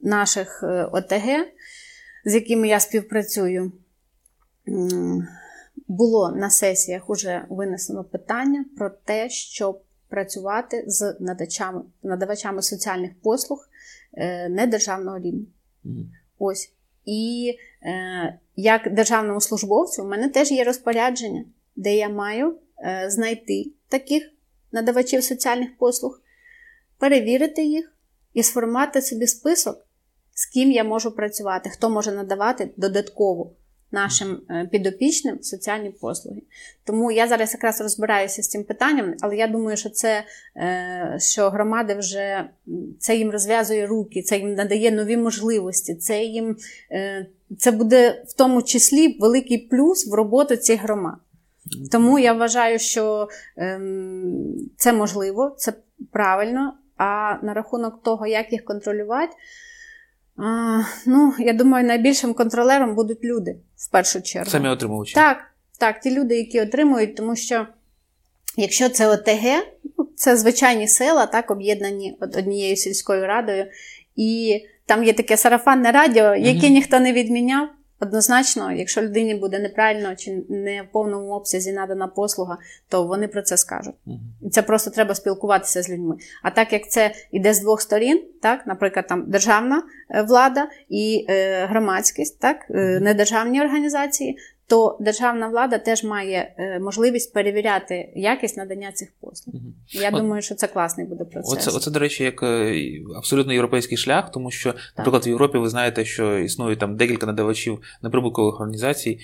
наших 0.00 0.62
е, 0.62 0.84
ОТГ, 0.84 1.46
з 2.24 2.34
якими 2.34 2.68
я 2.68 2.80
співпрацюю, 2.80 3.72
було 5.88 6.32
на 6.32 6.50
сесіях 6.50 7.10
уже 7.10 7.44
винесено 7.48 8.04
питання 8.04 8.64
про 8.76 8.90
те, 8.90 9.30
щоб 9.30 9.82
працювати 10.08 10.84
з 10.86 11.16
надавачами, 11.20 11.82
надавачами 12.02 12.62
соціальних 12.62 13.10
послуг 13.22 13.68
е, 14.12 14.48
недержавного 14.48 15.18
рівня. 15.18 15.46
Mm. 15.84 16.04
Ось. 16.38 16.72
І 17.04 17.54
е, 17.82 18.38
як 18.56 18.94
державному 18.94 19.40
службовцю, 19.40 20.04
у 20.04 20.08
мене 20.08 20.28
теж 20.28 20.52
є 20.52 20.64
розпорядження, 20.64 21.44
де 21.76 21.96
я 21.96 22.08
маю 22.08 22.58
е, 22.78 23.10
знайти 23.10 23.72
таких 23.88 24.22
надавачів 24.72 25.24
соціальних 25.24 25.78
послуг, 25.78 26.20
перевірити 26.98 27.64
їх, 27.64 27.92
і 28.34 28.42
сформувати 28.42 29.02
собі 29.02 29.26
список, 29.26 29.86
з 30.34 30.46
ким 30.46 30.72
я 30.72 30.84
можу 30.84 31.10
працювати, 31.10 31.70
хто 31.70 31.90
може 31.90 32.12
надавати 32.12 32.70
додатково 32.76 33.52
нашим 33.92 34.40
е, 34.50 34.68
підопічним 34.72 35.42
соціальні 35.42 35.90
послуги. 35.90 36.42
Тому 36.84 37.10
я 37.10 37.28
зараз 37.28 37.54
якраз 37.54 37.80
розбираюся 37.80 38.42
з 38.42 38.48
цим 38.48 38.64
питанням, 38.64 39.14
але 39.20 39.36
я 39.36 39.46
думаю, 39.46 39.76
що 39.76 39.90
це 39.90 40.24
е, 40.56 41.16
що 41.20 41.50
громади 41.50 41.94
вже 41.94 42.48
це 42.98 43.16
їм 43.16 43.30
розв'язує 43.30 43.86
руки, 43.86 44.22
це 44.22 44.38
їм 44.38 44.54
надає 44.54 44.90
нові 44.90 45.16
можливості, 45.16 45.94
це 45.94 46.24
їм 46.24 46.56
е, 46.92 47.26
це 47.58 47.70
буде 47.70 48.24
в 48.28 48.32
тому 48.32 48.62
числі 48.62 49.18
великий 49.20 49.58
плюс 49.58 50.06
в 50.08 50.14
роботу 50.14 50.56
цих 50.56 50.82
громад. 50.82 51.16
Тому 51.92 52.18
я 52.18 52.32
вважаю, 52.32 52.78
що 52.78 53.28
ем, 53.56 54.54
це 54.76 54.92
можливо, 54.92 55.54
це 55.58 55.72
правильно. 56.12 56.74
А 57.02 57.38
на 57.42 57.54
рахунок 57.54 58.02
того, 58.02 58.26
як 58.26 58.52
їх 58.52 58.64
контролювати, 58.64 59.32
ну, 61.06 61.34
я 61.38 61.52
думаю, 61.52 61.86
найбільшим 61.86 62.34
контролером 62.34 62.94
будуть 62.94 63.24
люди 63.24 63.56
в 63.76 63.90
першу 63.90 64.22
чергу. 64.22 64.50
Самі 64.50 64.68
отримувачі. 64.68 65.14
Так, 65.14 65.38
так, 65.78 66.00
ті 66.00 66.10
люди, 66.18 66.36
які 66.36 66.60
отримують, 66.60 67.16
тому 67.16 67.36
що 67.36 67.66
якщо 68.56 68.88
це 68.88 69.08
ОТГ, 69.08 69.66
ну, 69.98 70.08
це 70.16 70.36
звичайні 70.36 70.88
села, 70.88 71.26
так, 71.26 71.50
об'єднані 71.50 72.18
однією 72.20 72.76
сільською 72.76 73.26
радою, 73.26 73.66
і 74.16 74.60
там 74.86 75.04
є 75.04 75.12
таке 75.12 75.36
сарафанне 75.36 75.92
радіо, 75.92 76.34
яке 76.34 76.66
угу. 76.66 76.74
ніхто 76.74 77.00
не 77.00 77.12
відміняв. 77.12 77.68
Однозначно, 78.00 78.72
якщо 78.72 79.02
людині 79.02 79.34
буде 79.34 79.58
неправильно 79.58 80.16
чи 80.16 80.42
не 80.48 80.82
в 80.82 80.92
повному 80.92 81.32
обсязі 81.32 81.72
надана 81.72 82.06
послуга, 82.06 82.58
то 82.88 83.06
вони 83.06 83.28
про 83.28 83.42
це 83.42 83.56
скажуть. 83.56 83.94
І 84.42 84.50
це 84.50 84.62
просто 84.62 84.90
треба 84.90 85.14
спілкуватися 85.14 85.82
з 85.82 85.90
людьми. 85.90 86.16
А 86.42 86.50
так 86.50 86.72
як 86.72 86.90
це 86.90 87.12
йде 87.30 87.54
з 87.54 87.60
двох 87.60 87.80
сторін, 87.80 88.24
так, 88.42 88.66
наприклад, 88.66 89.06
там 89.06 89.24
державна 89.30 89.82
е, 90.10 90.22
влада 90.22 90.68
і 90.88 91.26
е, 91.28 91.66
громадськість, 91.66 92.40
так, 92.40 92.56
е, 92.70 93.00
недержавні 93.00 93.60
організації, 93.60 94.38
то 94.70 94.96
державна 95.00 95.48
влада 95.48 95.78
теж 95.78 96.04
має 96.04 96.54
е, 96.58 96.80
можливість 96.80 97.32
перевіряти 97.32 98.12
якість 98.16 98.56
надання 98.56 98.92
цих 98.92 99.08
послуг. 99.20 99.54
Угу. 99.54 99.64
Я 99.88 100.08
От, 100.08 100.14
думаю, 100.14 100.42
що 100.42 100.54
це 100.54 100.66
класний 100.66 101.06
буде 101.06 101.24
процес. 101.24 101.52
Оце, 101.52 101.76
оце, 101.76 101.90
до 101.90 101.98
речі, 101.98 102.24
як 102.24 102.42
е, 102.42 102.74
абсолютно 103.16 103.52
європейський 103.52 103.98
шлях, 103.98 104.30
тому 104.30 104.50
що, 104.50 104.74
наприклад, 104.98 105.26
в 105.26 105.28
Європі 105.28 105.58
ви 105.58 105.68
знаєте, 105.68 106.04
що 106.04 106.38
існує 106.38 106.76
там 106.76 106.96
декілька 106.96 107.26
надавачів 107.26 107.80
неприбуткових 108.02 108.54
організацій, 108.54 109.18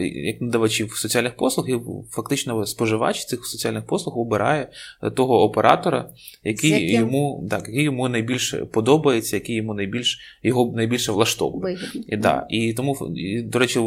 як 0.00 0.40
надавачів 0.40 0.92
соціальних 0.92 1.36
послуг, 1.36 1.70
і 1.70 1.76
фактично 2.10 2.66
споживач 2.66 3.24
цих 3.24 3.46
соціальних 3.46 3.86
послуг 3.86 4.18
обирає 4.18 4.68
того 5.14 5.42
оператора, 5.42 6.08
який 6.44 6.92
йому 6.92 7.46
так, 7.50 7.68
який 7.68 7.82
йому 7.82 8.08
найбільше 8.08 8.56
подобається, 8.56 9.36
який 9.36 9.56
йому 9.56 9.74
найбільш 9.74 10.38
його 10.42 10.72
найбільше 10.76 11.12
влаштовує. 11.12 11.78
І, 12.08 12.16
да, 12.16 12.46
і 12.50 12.72
тому, 12.72 13.12
і, 13.16 13.42
до 13.42 13.58
речі, 13.58 13.78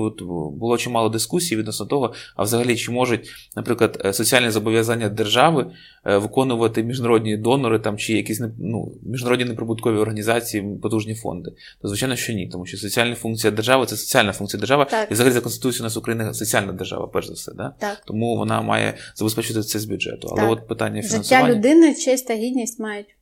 було 0.53 0.77
чимало 0.77 1.10
дискусій 1.10 1.55
відносно 1.55 1.86
того, 1.86 2.13
а 2.36 2.43
взагалі 2.43 2.75
чи 2.75 2.91
можуть, 2.91 3.29
наприклад, 3.55 4.01
е, 4.05 4.13
соціальні 4.13 4.49
зобов'язання 4.49 5.10
держави 5.10 5.65
е, 6.05 6.17
виконувати 6.17 6.84
міжнародні 6.84 7.38
донори 7.38 7.79
там 7.79 7.97
чи 7.97 8.13
якісь 8.13 8.41
ну, 8.60 8.91
міжнародні 9.03 9.45
неприбуткові 9.45 9.97
організації, 9.97 10.77
потужні 10.82 11.15
фонди. 11.15 11.51
То 11.82 11.88
звичайно, 11.88 12.15
що 12.15 12.34
ні, 12.34 12.47
тому 12.47 12.65
що 12.65 12.77
соціальна 12.77 13.15
функція 13.15 13.51
держави 13.51 13.86
це 13.86 13.97
соціальна 13.97 14.34
функція 14.34 14.60
держави, 14.60 14.86
так. 14.89 15.09
І 15.10 15.13
взагалі 15.13 15.34
за 15.34 15.41
конституцією 15.41 15.84
у 15.84 15.86
нас 15.86 15.98
України 15.98 16.34
соціальна 16.34 16.74
держава, 16.74 17.08
перш 17.08 17.28
за 17.28 17.34
все. 17.34 17.52
Да? 17.54 17.76
Так. 17.80 18.02
Тому 18.06 18.38
вона 18.38 18.62
має 18.62 18.98
забезпечити 19.15 19.62
це 19.62 19.80
з 19.80 19.86
бюджету. 19.86 20.28
Але 20.32 20.41
так. 20.41 20.52
от 20.52 20.67
питання 20.67 21.02
фінансування... 21.02 21.48
Життя 21.48 21.58
людини, 21.58 21.95
честь 21.95 22.28
та 22.28 22.34
гідність 22.34 22.80
мають 22.80 23.15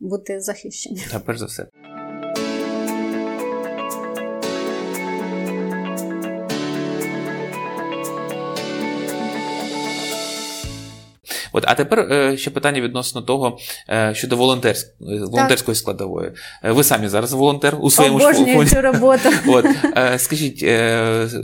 бути 0.00 0.40
захищені. 0.40 1.02
Так, 1.10 1.24
перш 1.24 1.38
за 1.38 1.46
все. 1.46 1.66
От, 11.58 11.64
А 11.66 11.74
тепер 11.74 12.00
е, 12.00 12.36
ще 12.36 12.50
питання 12.50 12.80
відносно 12.80 13.22
того, 13.22 13.58
е, 13.90 14.14
щодо 14.14 14.36
волонтерськ... 14.36 14.94
волонтерської 15.00 15.74
складової. 15.74 16.32
Е, 16.64 16.72
ви 16.72 16.84
самі 16.84 17.08
зараз 17.08 17.32
волонтер 17.32 17.76
у 17.80 17.90
своєму 17.90 18.16
Обожнюю 18.16 18.66
цю 18.66 18.80
роботу. 18.80 19.28
От, 19.48 19.66
Скажіть, 20.16 20.64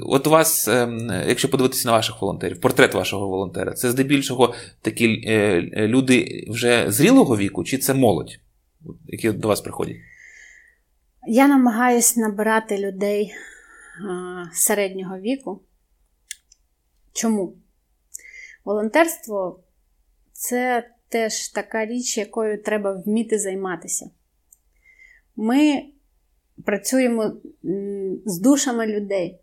от 0.07 0.27
у 0.27 0.31
вас, 0.31 0.69
якщо 1.27 1.51
подивитися 1.51 1.89
на 1.89 1.93
ваших 1.93 2.23
волонтерів, 2.23 2.61
портрет 2.61 2.95
вашого 2.95 3.29
волонтера, 3.29 3.73
це 3.73 3.91
здебільшого 3.91 4.55
такі 4.83 5.07
люди 5.75 6.47
вже 6.49 6.85
зрілого 6.89 7.37
віку, 7.37 7.65
чи 7.65 7.79
це 7.79 7.95
молодь, 7.95 8.39
які 9.07 9.31
до 9.31 9.49
вас 9.49 9.61
приходять? 9.61 9.97
Я 11.29 11.49
намагаюся 11.49 12.21
набирати 12.21 12.79
людей 12.79 13.33
середнього 14.53 15.19
віку. 15.19 15.61
Чому? 17.13 17.55
Волонтерство 18.65 19.64
це 20.49 20.85
теж 21.09 21.49
така 21.49 21.87
річ, 21.87 22.19
якою 22.19 22.63
треба 22.63 23.03
вміти 23.07 23.39
займатися. 23.39 24.11
Ми 25.37 25.83
працюємо 26.65 27.33
з 28.27 28.41
душами 28.41 28.87
людей. 28.87 29.39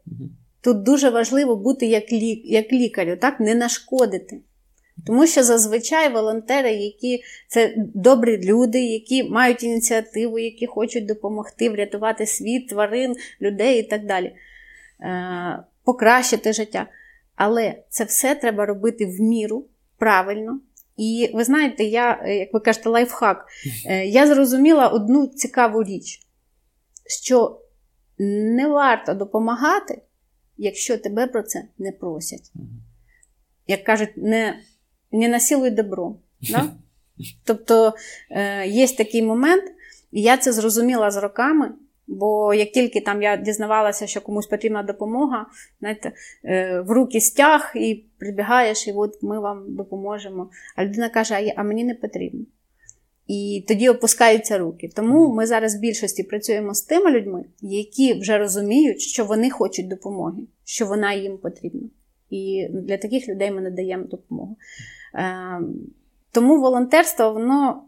Тут 0.61 0.83
дуже 0.83 1.09
важливо 1.09 1.55
бути 1.55 1.85
як 1.85 2.11
лік, 2.11 2.41
як 2.45 2.73
лікарю, 2.73 3.17
так 3.17 3.39
не 3.39 3.55
нашкодити. 3.55 4.41
Тому 5.05 5.27
що 5.27 5.43
зазвичай 5.43 6.13
волонтери, 6.13 6.73
які 6.73 7.23
це 7.47 7.73
добрі 7.77 8.45
люди, 8.45 8.81
які 8.83 9.23
мають 9.23 9.63
ініціативу, 9.63 10.39
які 10.39 10.65
хочуть 10.65 11.05
допомогти 11.05 11.69
врятувати 11.69 12.25
світ, 12.25 12.67
тварин, 12.67 13.15
людей 13.41 13.79
і 13.79 13.83
так 13.83 14.05
далі, 14.05 14.35
е, 15.01 15.63
покращити 15.83 16.53
життя. 16.53 16.87
Але 17.35 17.75
це 17.89 18.03
все 18.03 18.35
треба 18.35 18.65
робити 18.65 19.05
в 19.05 19.21
міру 19.21 19.65
правильно. 19.97 20.59
І 20.97 21.31
ви 21.33 21.43
знаєте, 21.43 21.83
я, 21.83 22.27
як 22.27 22.53
ви 22.53 22.59
кажете, 22.59 22.89
лайфхак, 22.89 23.45
е, 23.85 24.05
я 24.05 24.27
зрозуміла 24.27 24.87
одну 24.87 25.27
цікаву 25.27 25.83
річ, 25.83 26.21
що 27.07 27.61
не 28.19 28.67
варто 28.67 29.13
допомагати, 29.13 30.01
якщо 30.57 30.97
тебе 30.97 31.27
про 31.27 31.43
це 31.43 31.63
не 31.77 31.91
просять. 31.91 32.51
Як 33.67 33.83
кажуть, 33.83 34.17
не 34.17 34.59
не 35.11 35.27
насілуй 35.27 35.69
добро. 35.69 36.15
Да? 36.41 36.73
Тобто 37.43 37.93
е, 38.29 38.67
є 38.67 38.87
такий 38.87 39.23
момент, 39.23 39.63
і 40.11 40.21
я 40.21 40.37
це 40.37 40.53
зрозуміла 40.53 41.11
з 41.11 41.17
роками. 41.17 41.71
Бо 42.11 42.53
як 42.53 42.71
тільки 42.71 43.01
там 43.01 43.21
я 43.21 43.37
дізнавалася, 43.37 44.07
що 44.07 44.21
комусь 44.21 44.47
потрібна 44.47 44.83
допомога, 44.83 45.45
знаєте, 45.79 46.11
е, 46.45 46.81
в 46.81 46.91
руки 46.91 47.21
стяг 47.21 47.71
і 47.75 48.05
прибігаєш, 48.17 48.87
і 48.87 48.91
от 48.91 49.23
ми 49.23 49.39
вам 49.39 49.63
допоможемо. 49.67 50.49
А 50.75 50.85
людина 50.85 51.09
каже, 51.09 51.53
а 51.55 51.63
мені 51.63 51.83
не 51.83 51.95
потрібно. 51.95 52.45
І 53.27 53.65
тоді 53.67 53.89
опускаються 53.89 54.57
руки. 54.57 54.89
Тому 54.95 55.33
ми 55.33 55.45
зараз 55.45 55.75
в 55.75 55.79
більшості 55.79 56.23
працюємо 56.23 56.73
з 56.73 56.81
тими 56.81 57.11
людьми, 57.11 57.45
які 57.61 58.13
вже 58.13 58.37
розуміють, 58.37 59.01
що 59.01 59.25
вони 59.25 59.49
хочуть 59.49 59.87
допомоги, 59.87 60.41
що 60.65 60.85
вона 60.85 61.13
їм 61.13 61.37
потрібна. 61.37 61.89
І 62.29 62.67
для 62.71 62.97
таких 62.97 63.29
людей 63.29 63.51
ми 63.51 63.61
надаємо 63.61 64.03
допомогу. 64.03 64.57
Ем, 65.13 65.75
тому 66.31 66.61
волонтерство 66.61 67.33
воно, 67.33 67.83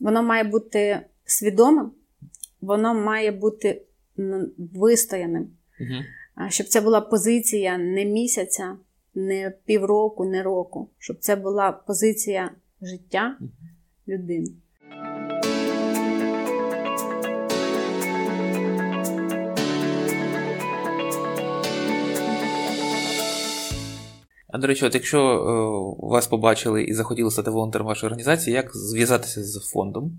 воно 0.00 0.22
має 0.22 0.44
бути 0.44 1.00
свідомим, 1.24 1.90
воно 2.62 2.94
має 2.94 3.30
бути 3.30 3.82
вистояним. 4.74 5.50
Угу. 5.80 6.48
Щоб 6.50 6.66
це 6.66 6.80
була 6.80 7.00
позиція 7.00 7.78
не 7.78 8.04
місяця, 8.04 8.76
не 9.14 9.52
півроку, 9.64 10.24
не 10.24 10.42
року, 10.42 10.90
щоб 10.98 11.18
це 11.20 11.36
була 11.36 11.72
позиція 11.72 12.50
життя 12.82 13.38
людини. 14.08 14.50
А 24.48 24.58
до 24.58 24.66
речі, 24.66 24.86
от 24.86 24.94
якщо 24.94 25.18
е, 25.18 26.06
вас 26.06 26.26
побачили 26.26 26.82
і 26.82 26.94
захотіли 26.94 27.30
стати 27.30 27.50
волонтером 27.50 27.86
вашої 27.86 28.08
організації, 28.08 28.56
як 28.56 28.76
зв'язатися 28.76 29.44
з 29.44 29.70
фондом? 29.72 30.18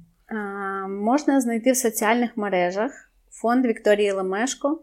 Можна 1.04 1.42
знайти 1.42 1.72
в 1.72 1.78
соціальних 1.78 2.38
мережах 2.38 3.12
фонд 3.32 3.66
Вікторії 3.66 4.12
Лемешко, 4.12 4.82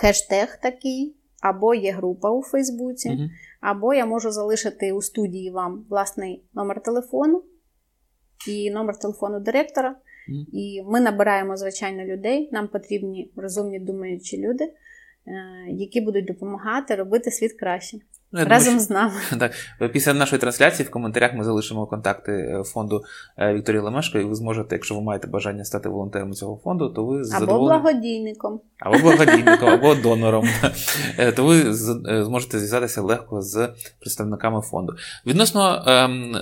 хештег 0.00 0.58
такий, 0.62 1.16
або 1.40 1.74
є 1.74 1.92
група 1.92 2.30
у 2.30 2.42
Фейсбуці, 2.42 3.08
угу. 3.08 3.22
або 3.60 3.94
я 3.94 4.06
можу 4.06 4.30
залишити 4.30 4.92
у 4.92 5.02
студії 5.02 5.50
вам 5.50 5.86
власний 5.90 6.44
номер 6.54 6.82
телефону 6.82 7.42
і 8.48 8.70
номер 8.70 8.98
телефону 8.98 9.40
директора. 9.40 9.96
Угу. 10.28 10.46
І 10.52 10.82
ми 10.82 11.00
набираємо, 11.00 11.56
звичайно, 11.56 12.04
людей. 12.04 12.48
Нам 12.52 12.68
потрібні 12.68 13.32
розумні 13.36 13.78
думаючі 13.78 14.48
люди, 14.48 14.64
е, 14.64 14.72
які 15.68 16.00
будуть 16.00 16.26
допомагати 16.26 16.94
робити 16.94 17.30
світ 17.30 17.52
краще. 17.52 17.98
Ну, 18.32 18.44
Разом 18.44 18.64
думаю, 18.64 18.80
з 18.80 18.90
нами. 18.90 19.14
Так. 19.38 19.52
Після 19.92 20.14
нашої 20.14 20.40
трансляції 20.40 20.86
в 20.86 20.90
коментарях 20.90 21.34
ми 21.34 21.44
залишимо 21.44 21.86
контакти 21.86 22.32
е, 22.32 22.62
фонду 22.64 23.04
е, 23.38 23.54
Вікторії 23.54 23.82
Лемешко, 23.82 24.18
і 24.18 24.24
ви 24.24 24.34
зможете, 24.34 24.74
якщо 24.74 24.94
ви 24.94 25.00
маєте 25.00 25.26
бажання 25.26 25.64
стати 25.64 25.88
волонтером 25.88 26.32
цього 26.32 26.60
фонду, 26.64 26.88
то 26.88 27.04
ви 27.04 27.22
Або 27.34 27.58
благодійником. 27.58 28.60
Або 28.78 28.98
благодійником, 28.98 29.68
або 29.68 29.94
донором. 30.02 30.46
Е, 31.18 31.32
то 31.32 31.44
ви 31.44 31.74
зможете 32.24 32.58
зв'язатися 32.58 33.02
легко 33.02 33.42
з 33.42 33.68
представниками 34.00 34.60
фонду. 34.60 34.92
Відносно, 35.26 35.84
ем, 35.86 36.36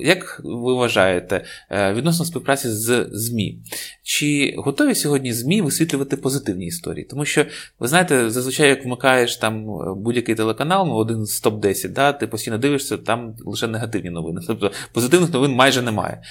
як 0.00 0.40
ви 0.44 0.74
вважаєте, 0.74 1.44
відносно 1.70 2.24
співпраці 2.24 2.68
з 2.68 3.08
ЗМІ, 3.12 3.62
чи 4.02 4.54
готові 4.58 4.94
сьогодні 4.94 5.32
ЗМІ 5.32 5.62
висвітлювати 5.62 6.16
позитивні 6.16 6.66
історії? 6.66 7.04
Тому 7.10 7.24
що, 7.24 7.44
ви 7.78 7.88
знаєте, 7.88 8.30
зазвичай, 8.30 8.68
як 8.68 8.84
вмикаєш 8.84 9.36
там 9.36 9.66
будь-який 9.96 10.34
телеканал, 10.34 10.86
ну, 10.86 10.94
один 11.14 11.26
з 11.26 11.42
топ-10, 11.42 11.88
да, 11.88 12.12
ти 12.12 12.26
постійно 12.26 12.58
дивишся, 12.58 12.96
там 12.96 13.36
лише 13.44 13.66
негативні 13.66 14.10
новини. 14.10 14.40
Тобто 14.46 14.70
позитивних 14.92 15.32
новин 15.32 15.52
майже 15.52 15.82
немає. 15.82 16.22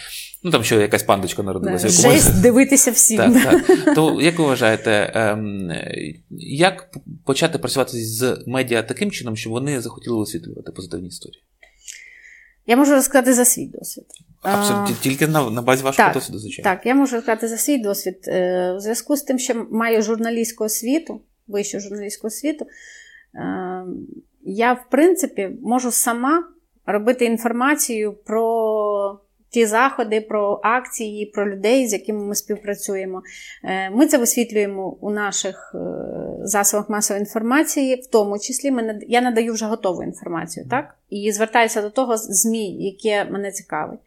Ну 0.44 0.52
там 0.52 0.64
що 0.64 0.82
якась 0.82 1.04
пандочка 1.04 1.44
народилася. 1.44 1.90
Жесть 1.90 2.42
дивитися 2.42 2.92
всім. 2.92 3.18
Так, 3.18 3.44
так. 3.44 3.96
То 3.96 4.22
як 4.22 4.40
ви 4.40 4.46
вважаєте, 4.46 5.12
ем, 5.16 5.72
як 6.40 6.90
почати 7.26 7.58
працювати 7.58 7.92
з 7.98 8.44
медіа 8.48 8.84
таким 8.84 9.12
чином, 9.12 9.36
щоб 9.36 9.54
вони 9.54 9.82
захотіли 9.82 10.18
висвітлювати 10.18 10.72
позитивні 10.72 11.08
історії? 11.08 11.44
Я 12.68 12.78
можу 12.78 12.92
розказати 12.92 13.34
за 13.34 13.46
свій 13.46 13.66
досвід. 13.66 14.06
Абсолютно, 14.42 14.96
тільки 15.02 15.28
на 15.28 15.50
на 15.50 15.62
базі 15.62 15.84
вашого 15.84 16.08
так, 16.08 16.14
досвіду, 16.14 16.40
звичайно. 16.40 16.72
Так, 16.72 16.86
я 16.86 16.96
можу 16.96 17.16
розказати 17.16 17.48
за 17.48 17.58
свій 17.58 17.78
досвід. 17.78 18.18
Е, 18.28 18.74
в 18.78 18.80
зв'язку 18.80 19.18
з 19.18 19.22
тим, 19.22 19.40
що 19.40 19.68
маю 19.72 20.02
журналістську 20.02 20.64
освіту, 20.64 21.22
вищу 21.48 21.80
журналістську 21.80 22.28
освіту, 22.28 22.66
ем, 23.36 24.08
я, 24.46 24.74
в 24.74 24.90
принципі, 24.90 25.50
можу 25.64 25.92
сама 25.92 26.44
робити 26.86 27.26
інформацію 27.26 28.14
про 28.14 29.20
ті 29.54 29.66
заходи, 29.66 30.22
про 30.22 30.60
акції, 30.64 31.26
про 31.26 31.52
людей, 31.52 31.88
з 31.88 31.94
якими 31.94 32.26
ми 32.26 32.36
співпрацюємо. 32.36 33.24
Е, 33.64 33.90
ми 33.90 34.08
це 34.08 34.18
висвітлюємо 34.18 34.98
у 35.02 35.12
наших 35.12 35.76
е, 35.76 35.80
засобах 36.44 36.90
масової 36.90 37.20
інформації, 37.20 37.96
в 37.96 38.08
тому 38.08 38.40
числі 38.40 38.72
ми, 38.72 39.00
я 39.08 39.22
надаю 39.22 39.54
вже 39.54 39.66
готову 39.66 40.04
інформацію, 40.04 40.66
так? 40.70 40.96
І 41.10 41.32
звертаюся 41.32 41.82
до 41.82 41.90
того 41.90 42.18
ЗМІ, 42.18 42.84
яке 42.84 43.32
мене 43.32 43.52
цікавить. 43.52 44.00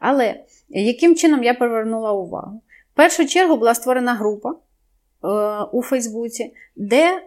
Але 0.00 0.34
яким 0.68 1.14
чином 1.14 1.44
я 1.44 1.54
привернула 1.54 2.12
увагу? 2.12 2.62
В 2.92 2.96
першу 2.96 3.26
чергу 3.26 3.56
була 3.56 3.74
створена 3.74 4.14
група 4.14 4.50
е, 4.50 4.56
у 5.72 5.82
Фейсбуці, 5.82 6.54
де 6.76 7.22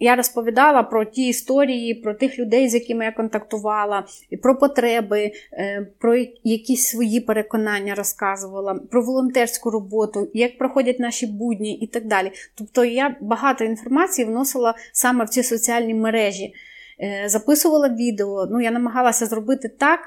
я 0.00 0.16
розповідала 0.16 0.82
про 0.82 1.04
ті 1.04 1.28
історії, 1.28 1.94
про 1.94 2.14
тих 2.14 2.38
людей, 2.38 2.68
з 2.68 2.74
якими 2.74 3.04
я 3.04 3.12
контактувала, 3.12 4.06
про 4.42 4.58
потреби, 4.58 5.32
е, 5.52 5.86
про 5.98 6.16
якісь 6.44 6.86
свої 6.86 7.20
переконання 7.20 7.94
розказувала, 7.94 8.74
про 8.74 9.02
волонтерську 9.02 9.70
роботу, 9.70 10.30
як 10.34 10.58
проходять 10.58 11.00
наші 11.00 11.26
будні 11.26 11.78
і 11.78 11.86
так 11.86 12.06
далі. 12.06 12.32
Тобто 12.54 12.84
я 12.84 13.16
багато 13.20 13.64
інформації 13.64 14.28
вносила 14.28 14.74
саме 14.92 15.24
в 15.24 15.28
ці 15.28 15.42
соціальні 15.42 15.94
мережі, 15.94 16.54
е, 17.00 17.28
записувала 17.28 17.88
відео. 17.88 18.46
Ну, 18.50 18.60
я 18.60 18.70
намагалася 18.70 19.26
зробити 19.26 19.68
так, 19.68 20.00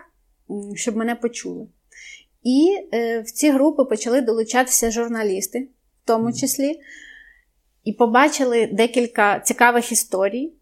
щоб 0.76 0.98
мене 0.98 1.16
почули. 1.16 1.68
І 2.44 2.78
е, 2.94 3.20
в 3.20 3.32
ці 3.32 3.52
групи 3.52 3.84
почали 3.86 4.22
долучатися 4.22 4.92
журналісти, 4.92 5.60
в 6.04 6.08
тому 6.08 6.34
числі 6.34 6.80
і 7.84 7.94
побачили 7.94 8.68
декілька 8.68 9.40
цікавих 9.40 9.92
історій. 9.92 10.54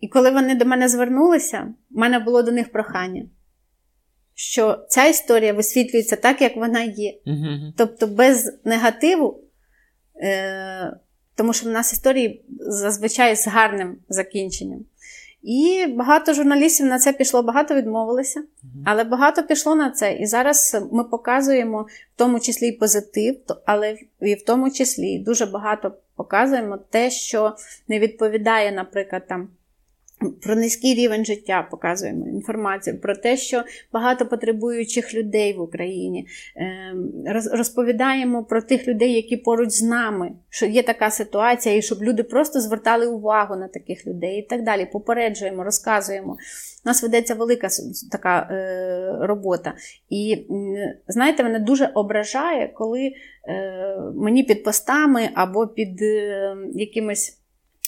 І 0.00 0.08
коли 0.08 0.30
вони 0.30 0.54
до 0.54 0.64
мене 0.64 0.88
звернулися, 0.88 1.74
в 1.90 1.98
мене 1.98 2.18
було 2.18 2.42
до 2.42 2.52
них 2.52 2.72
прохання, 2.72 3.26
що 4.34 4.84
ця 4.88 5.04
історія 5.04 5.52
висвітлюється 5.52 6.16
так, 6.16 6.42
як 6.42 6.56
вона 6.56 6.82
є. 6.82 7.18
Uh-huh. 7.26 7.72
Тобто 7.76 8.06
без 8.06 8.58
негативу, 8.64 9.40
е- 10.22 10.96
тому 11.34 11.52
що 11.52 11.68
в 11.68 11.72
нас 11.72 11.92
історії 11.92 12.44
зазвичай 12.60 13.36
з 13.36 13.46
гарним 13.46 13.96
закінченням. 14.08 14.84
І 15.42 15.86
багато 15.86 16.34
журналістів 16.34 16.86
на 16.86 16.98
це 16.98 17.12
пішло, 17.12 17.42
багато 17.42 17.74
відмовилися, 17.74 18.42
але 18.84 19.04
багато 19.04 19.42
пішло 19.42 19.74
на 19.74 19.90
це. 19.90 20.12
І 20.16 20.26
зараз 20.26 20.76
ми 20.92 21.04
показуємо 21.04 21.82
в 21.82 22.18
тому 22.18 22.40
числі 22.40 22.68
і 22.68 22.72
позитив, 22.72 23.40
але 23.66 23.96
і 24.20 24.34
в 24.34 24.44
тому 24.44 24.70
числі 24.70 25.18
дуже 25.18 25.46
багато 25.46 25.94
показуємо 26.18 26.78
те, 26.90 27.10
що 27.10 27.56
не 27.88 27.98
відповідає, 27.98 28.72
наприклад, 28.72 29.26
там 29.28 29.48
про 30.42 30.54
низький 30.54 30.94
рівень 30.94 31.24
життя 31.24 31.68
показуємо 31.70 32.28
інформацію, 32.28 33.00
про 33.00 33.16
те, 33.16 33.36
що 33.36 33.62
багато 33.92 34.26
потребуючих 34.26 35.14
людей 35.14 35.52
в 35.52 35.60
Україні. 35.60 36.26
Ем, 36.56 37.12
розповідаємо 37.52 38.44
про 38.44 38.62
тих 38.62 38.88
людей, 38.88 39.12
які 39.12 39.36
поруч 39.36 39.70
з 39.70 39.82
нами, 39.82 40.32
що 40.48 40.66
є 40.66 40.82
така 40.82 41.10
ситуація, 41.10 41.74
і 41.74 41.82
щоб 41.82 42.02
люди 42.02 42.22
просто 42.22 42.60
звертали 42.60 43.06
увагу 43.06 43.56
на 43.56 43.68
таких 43.68 44.06
людей 44.06 44.38
і 44.38 44.42
так 44.42 44.64
далі. 44.64 44.88
Попереджуємо, 44.92 45.64
розказуємо. 45.64 46.36
У 46.84 46.88
нас 46.88 47.02
ведеться 47.02 47.34
велика 47.34 47.68
така 48.12 48.48
е, 48.50 49.16
робота. 49.20 49.74
І 50.10 50.46
знаєте, 51.08 51.42
мене 51.42 51.58
дуже 51.58 51.90
ображає, 51.94 52.68
коли 52.74 53.12
е, 53.48 53.96
мені 54.14 54.42
під 54.42 54.64
постами 54.64 55.28
або 55.34 55.66
під 55.66 56.02
е, 56.02 56.56
якимось 56.74 57.37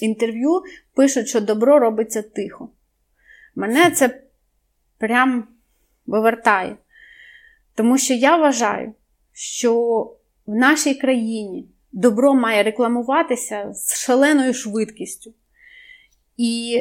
інтерв'ю 0.02 0.62
пишуть, 0.94 1.28
що 1.28 1.40
добро 1.40 1.78
робиться 1.78 2.22
тихо. 2.22 2.68
Мене 3.54 3.90
це 3.90 4.22
прям 4.98 5.48
вивертає. 6.06 6.76
Тому 7.74 7.98
що 7.98 8.14
я 8.14 8.36
вважаю, 8.36 8.92
що 9.32 9.74
в 10.46 10.54
нашій 10.54 10.94
країні 10.94 11.68
добро 11.92 12.34
має 12.34 12.62
рекламуватися 12.62 13.72
з 13.74 14.00
шаленою 14.00 14.54
швидкістю. 14.54 15.34
І 16.36 16.80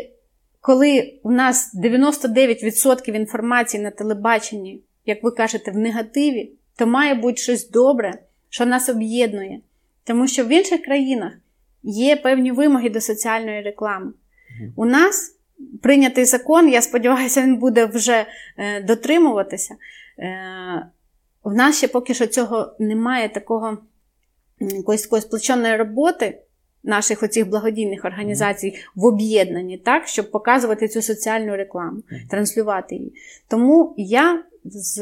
коли 0.62 1.19
у 1.23 1.32
нас 1.32 1.75
99% 1.75 3.15
інформації 3.15 3.84
на 3.84 3.91
телебаченні, 3.91 4.82
як 5.05 5.23
ви 5.23 5.32
кажете, 5.32 5.71
в 5.71 5.77
негативі, 5.77 6.51
то 6.75 6.88
має 6.88 7.13
бути 7.13 7.38
щось 7.38 7.69
добре, 7.69 8.19
що 8.49 8.65
нас 8.65 8.89
об'єднує. 8.89 9.60
Тому 10.03 10.27
що 10.27 10.45
в 10.45 10.47
інших 10.47 10.82
країнах 10.82 11.34
є 11.84 12.15
певні 12.15 12.52
вимоги 12.52 12.89
до 12.89 13.02
соціальної 13.02 13.62
реклами. 13.62 14.12
У 14.76 14.86
нас 14.86 15.36
прийнятий 15.82 16.26
закон, 16.26 16.70
я 16.70 16.82
сподіваюся, 16.82 17.42
він 17.42 17.58
буде 17.58 17.86
вже 17.86 18.26
е, 18.58 18.84
дотримуватися. 18.84 19.76
Е, 20.20 20.88
в 21.44 21.54
нас 21.54 21.78
ще 21.78 21.88
поки 21.88 22.13
що 22.13 22.28
цього 22.28 22.74
немає 22.80 23.30
такого 23.30 23.78
якоїсь 24.60 25.02
такої 25.02 25.22
сплоченої 25.22 25.76
роботи 25.76 26.39
наших 26.84 27.24
оцих 27.24 27.50
благодійних 27.50 28.06
організацій 28.06 28.76
в 28.96 29.06
об'єднанні, 29.06 29.78
так, 29.78 30.08
щоб 30.08 30.32
показувати 30.32 30.88
цю 30.88 31.02
соціальну 31.02 31.56
рекламу, 31.56 32.04
транслювати 32.30 32.96
її. 32.96 33.13
Тому 33.48 33.94
я 33.98 34.44
з 34.63 35.02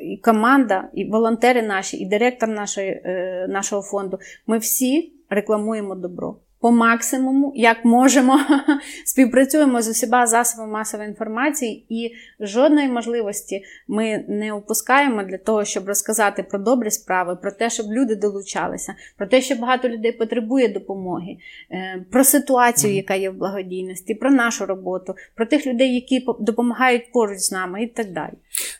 і 0.00 0.16
команда, 0.16 0.88
і 0.94 1.04
волонтери 1.04 1.62
наші, 1.62 1.96
і 1.96 2.06
директор 2.06 2.48
нашої, 2.48 2.90
е, 2.90 3.46
нашого 3.48 3.82
фонду, 3.82 4.18
ми 4.46 4.58
всі 4.58 5.12
рекламуємо 5.30 5.94
добро 5.94 6.36
по 6.60 6.70
максимуму, 6.70 7.52
як 7.56 7.84
можемо, 7.84 8.40
співпрацюємо 9.04 9.82
з 9.82 9.88
усіма 9.88 10.26
засобами 10.26 10.72
масової 10.72 11.08
інформації, 11.08 11.86
і 11.88 12.12
жодної 12.40 12.88
можливості 12.88 13.62
ми 13.88 14.24
не 14.28 14.52
опускаємо 14.52 15.22
для 15.22 15.38
того, 15.38 15.64
щоб 15.64 15.86
розказати 15.86 16.42
про 16.42 16.58
добрі 16.58 16.90
справи, 16.90 17.36
про 17.36 17.52
те, 17.52 17.70
щоб 17.70 17.86
люди 17.86 18.16
долучалися, 18.16 18.94
про 19.16 19.26
те, 19.26 19.40
що 19.40 19.54
багато 19.54 19.88
людей 19.88 20.12
потребує 20.12 20.68
допомоги, 20.68 21.36
е, 21.70 22.04
про 22.10 22.24
ситуацію, 22.24 22.94
яка 22.94 23.14
є 23.14 23.30
в 23.30 23.34
благодійності, 23.34 24.14
про 24.14 24.30
нашу 24.30 24.66
роботу, 24.66 25.14
про 25.34 25.46
тих 25.46 25.66
людей, 25.66 25.94
які 25.94 26.26
допомагають 26.40 27.12
поруч 27.12 27.38
з 27.38 27.52
нами, 27.52 27.82
і 27.82 27.86
так 27.86 28.12
далі. 28.12 28.32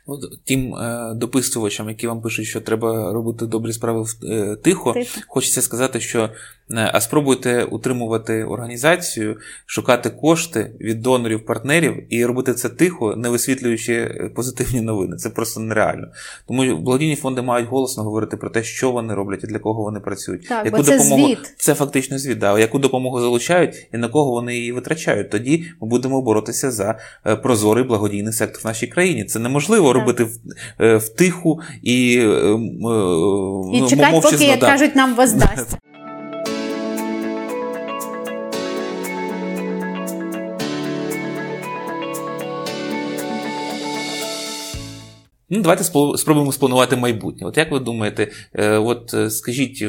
От 0.07 0.21
Тим 0.45 0.75
е, 0.75 1.13
дописувачам, 1.15 1.89
які 1.89 2.07
вам 2.07 2.23
пишуть, 2.23 2.47
що 2.47 2.61
треба 2.61 3.13
робити 3.13 3.47
добрі 3.47 3.73
справи 3.73 4.05
е, 4.25 4.57
тихо, 4.57 4.93
тихо, 4.93 5.21
хочеться 5.29 5.63
сказати, 5.63 6.01
що 6.01 6.31
а 6.75 7.01
спробуйте 7.01 7.65
утримувати 7.71 8.45
організацію, 8.45 9.37
шукати 9.67 10.11
кошти 10.11 10.73
від 10.81 11.03
донорів, 11.03 11.47
партнерів 11.47 12.15
і 12.15 12.25
робити 12.25 12.55
це 12.55 12.69
тихо, 12.69 13.17
не 13.17 13.29
висвітлюючи 13.29 14.31
позитивні 14.37 14.81
новини. 14.81 15.17
Це 15.17 15.31
просто 15.31 15.61
нереально. 15.61 16.07
Тому 16.49 16.77
благодійні 16.77 17.17
фонди 17.17 17.43
мають 17.43 17.69
голосно 17.69 18.03
говорити 18.03 18.37
про 18.37 18.51
те, 18.51 18.63
що 18.63 18.91
вони 18.91 19.15
роблять 19.15 19.45
і 19.45 19.47
для 19.47 19.59
кого 19.59 19.83
вони 19.83 20.01
працюють. 20.01 20.49
Так, 20.49 20.65
яку 20.65 20.77
бо 20.77 20.83
це 20.83 20.99
допомогу 20.99 21.27
звіт. 21.27 21.55
це 21.57 21.75
фактично 21.75 22.19
звіт. 22.19 22.39
Да, 22.39 22.59
яку 22.59 22.79
допомогу 22.79 23.21
залучають 23.21 23.89
і 23.95 23.97
на 23.97 24.09
кого 24.09 24.31
вони 24.31 24.57
її 24.57 24.73
витрачають. 24.73 25.31
Тоді 25.31 25.65
ми 25.81 25.89
будемо 25.89 26.23
боротися 26.23 26.71
за 26.71 26.99
е, 27.27 27.37
прозорий 27.37 27.85
благодійний 27.85 28.33
сектор 28.33 28.63
в 28.63 28.67
нашій 28.67 28.87
країні. 28.87 29.25
Це 29.25 29.39
неможливо 29.39 29.89
так. 29.89 29.95
робити 29.95 30.25
в, 30.25 30.39
е, 30.81 30.97
в 30.97 31.09
тиху 31.09 31.61
і, 31.83 32.13
і 32.13 33.81
ну, 33.81 33.87
чекати, 33.91 34.21
поки 34.23 34.45
як 34.45 34.61
кажуть, 34.61 34.97
нам 34.97 35.15
воздасть. 35.15 35.77
Ну, 45.51 45.63
Давайте 45.63 45.85
спробуємо 46.19 46.53
спланувати 46.53 46.97
майбутнє. 46.97 47.47
От 47.47 47.57
як 47.57 47.73
ви 47.73 47.79
думаєте, 47.79 48.31
е, 48.55 48.79
от 48.79 49.15
е, 49.15 49.31
скажіть 49.31 49.85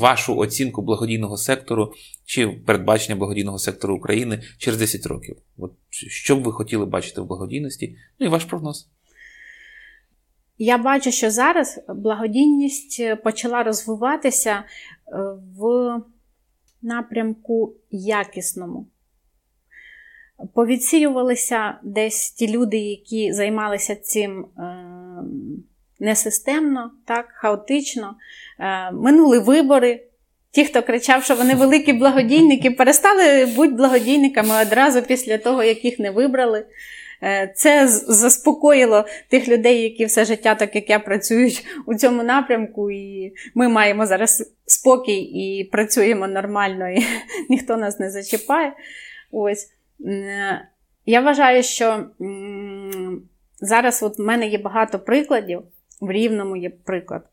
вашу 0.00 0.36
оцінку 0.36 0.82
благодійного 0.82 1.36
сектору 1.36 1.92
чи 2.24 2.48
передбачення 2.48 3.16
благодійного 3.16 3.58
сектору 3.58 3.96
України 3.96 4.42
через 4.58 4.78
10 4.78 5.06
років? 5.06 5.36
От 5.58 5.72
Що 5.90 6.36
б 6.36 6.42
ви 6.42 6.52
хотіли 6.52 6.86
бачити 6.86 7.20
в 7.20 7.26
благодійності? 7.26 7.96
Ну 8.18 8.26
і 8.26 8.30
ваш 8.30 8.44
прогноз? 8.44 8.88
Я 10.58 10.78
бачу, 10.78 11.10
що 11.10 11.30
зараз 11.30 11.80
благодійність 11.88 13.02
почала 13.24 13.62
розвиватися 13.62 14.50
е, 14.52 14.64
в 15.58 15.94
напрямку 16.82 17.74
якісному. 17.90 18.86
Повідсіювалися 20.54 21.78
десь 21.82 22.30
ті 22.30 22.56
люди, 22.56 22.78
які 22.78 23.32
займалися 23.32 23.96
цим 23.96 24.46
несистемно, 26.00 26.90
так, 27.04 27.26
хаотично. 27.34 28.16
Е, 28.60 28.92
минули 28.92 29.38
вибори. 29.38 30.02
Ті, 30.50 30.64
хто 30.64 30.82
кричав, 30.82 31.24
що 31.24 31.34
вони 31.34 31.54
великі 31.54 31.92
благодійники, 31.92 32.70
перестали 32.70 33.46
бути 33.46 33.72
благодійниками 33.72 34.62
одразу 34.62 35.02
після 35.02 35.38
того, 35.38 35.62
як 35.62 35.84
їх 35.84 35.98
не 35.98 36.10
вибрали. 36.10 36.66
Е, 37.22 37.52
це 37.56 37.88
заспокоїло 37.88 39.04
тих 39.28 39.48
людей, 39.48 39.82
які 39.82 40.04
все 40.04 40.24
життя, 40.24 40.54
так 40.54 40.74
як 40.74 40.90
я, 40.90 40.98
працюють 40.98 41.66
у 41.86 41.94
цьому 41.94 42.22
напрямку, 42.22 42.90
і 42.90 43.32
ми 43.54 43.68
маємо 43.68 44.06
зараз 44.06 44.54
спокій 44.66 45.20
і 45.20 45.64
працюємо 45.64 46.28
нормально, 46.28 46.90
і 46.90 47.06
ніхто 47.48 47.76
нас 47.76 47.98
не 47.98 48.10
зачіпає. 48.10 48.72
Ось. 49.32 49.68
Е, 50.06 50.68
я 51.06 51.20
вважаю, 51.20 51.62
що 51.62 52.06
зараз 53.60 54.02
от 54.02 54.18
в 54.18 54.22
мене 54.22 54.48
є 54.48 54.58
багато 54.58 54.98
прикладів, 54.98 55.62
в 56.00 56.10
Рівному 56.10 56.56
є 56.56 56.70
приклад, 56.70 57.28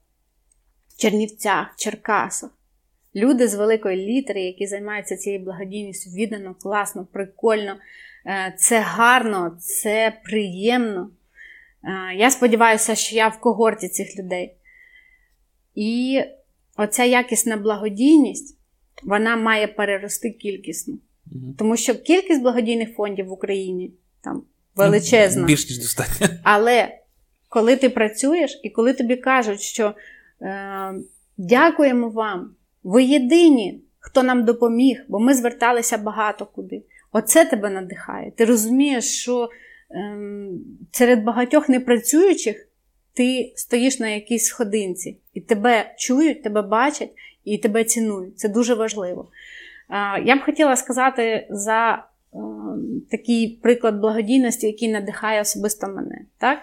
в 0.88 1.02
Чернівцях, 1.02 1.76
Черкасах. 1.78 2.50
Люди 3.16 3.48
з 3.48 3.56
великої 3.56 3.98
літери, 3.98 4.42
які 4.42 4.68
займаються 4.68 5.18
цією 5.18 5.44
благодійністю, 5.44 6.10
віддано, 6.10 6.56
класно, 6.56 7.08
прикольно. 7.12 7.76
Е, 8.26 8.56
це 8.58 8.80
гарно, 8.80 9.58
це 9.60 10.14
приємно. 10.24 11.12
Е, 11.84 12.16
я 12.16 12.32
сподіваюся, 12.32 12.96
що 12.96 13.16
я 13.16 13.28
в 13.28 13.40
когорті 13.40 13.90
цих 13.90 14.20
людей. 14.20 14.54
І 15.76 16.22
оця 16.78 17.04
якісна 17.04 17.58
благодійність, 17.58 18.58
вона 19.04 19.36
має 19.36 19.68
перерости 19.68 20.32
кількісно. 20.32 20.98
Тому 21.58 21.78
що 21.78 21.96
кількість 21.96 22.42
благодійних 22.42 22.96
фондів 22.96 23.26
в 23.26 23.32
Україні 23.32 23.94
там 24.22 24.44
величезна. 24.76 25.46
Більш 25.46 25.70
ніж 25.70 25.80
достатньо. 25.80 26.28
Але 26.44 26.90
коли 27.50 27.76
ти 27.76 27.90
працюєш 27.90 28.60
і 28.64 28.70
коли 28.70 28.94
тобі 28.94 29.16
кажуть, 29.16 29.62
що 29.62 29.94
е, 30.42 30.94
дякуємо 31.38 32.10
вам, 32.10 32.56
ви 32.84 33.04
єдині, 33.04 33.82
хто 34.00 34.24
нам 34.24 34.46
допоміг, 34.46 35.06
бо 35.08 35.20
ми 35.20 35.34
зверталися 35.34 35.98
багато 35.98 36.46
куди. 36.46 36.84
Оце 37.12 37.46
тебе 37.46 37.70
надихає. 37.70 38.32
Ти 38.32 38.46
розумієш, 38.46 39.06
що 39.06 39.50
е, 39.92 40.18
серед 40.92 41.24
багатьох 41.24 41.70
непрацюючих 41.70 42.68
ти 43.14 43.54
стоїш 43.56 44.00
на 44.00 44.08
якійсь 44.08 44.46
сходинці, 44.46 45.18
і 45.34 45.42
тебе 45.42 45.94
чують, 45.98 46.44
тебе 46.44 46.62
бачать 46.62 47.12
і 47.44 47.58
тебе 47.58 47.84
цінують. 47.84 48.40
Це 48.40 48.50
дуже 48.50 48.74
важливо. 48.74 49.30
Я 50.24 50.36
б 50.36 50.46
хотіла 50.46 50.76
сказати 50.76 51.48
за 51.50 51.94
е, 51.94 52.04
такий 53.12 53.60
приклад 53.64 54.00
благодійності, 54.00 54.68
який 54.68 54.92
надихає 54.92 55.42
особисто 55.42 55.88
мене. 55.88 56.26
Так? 56.38 56.60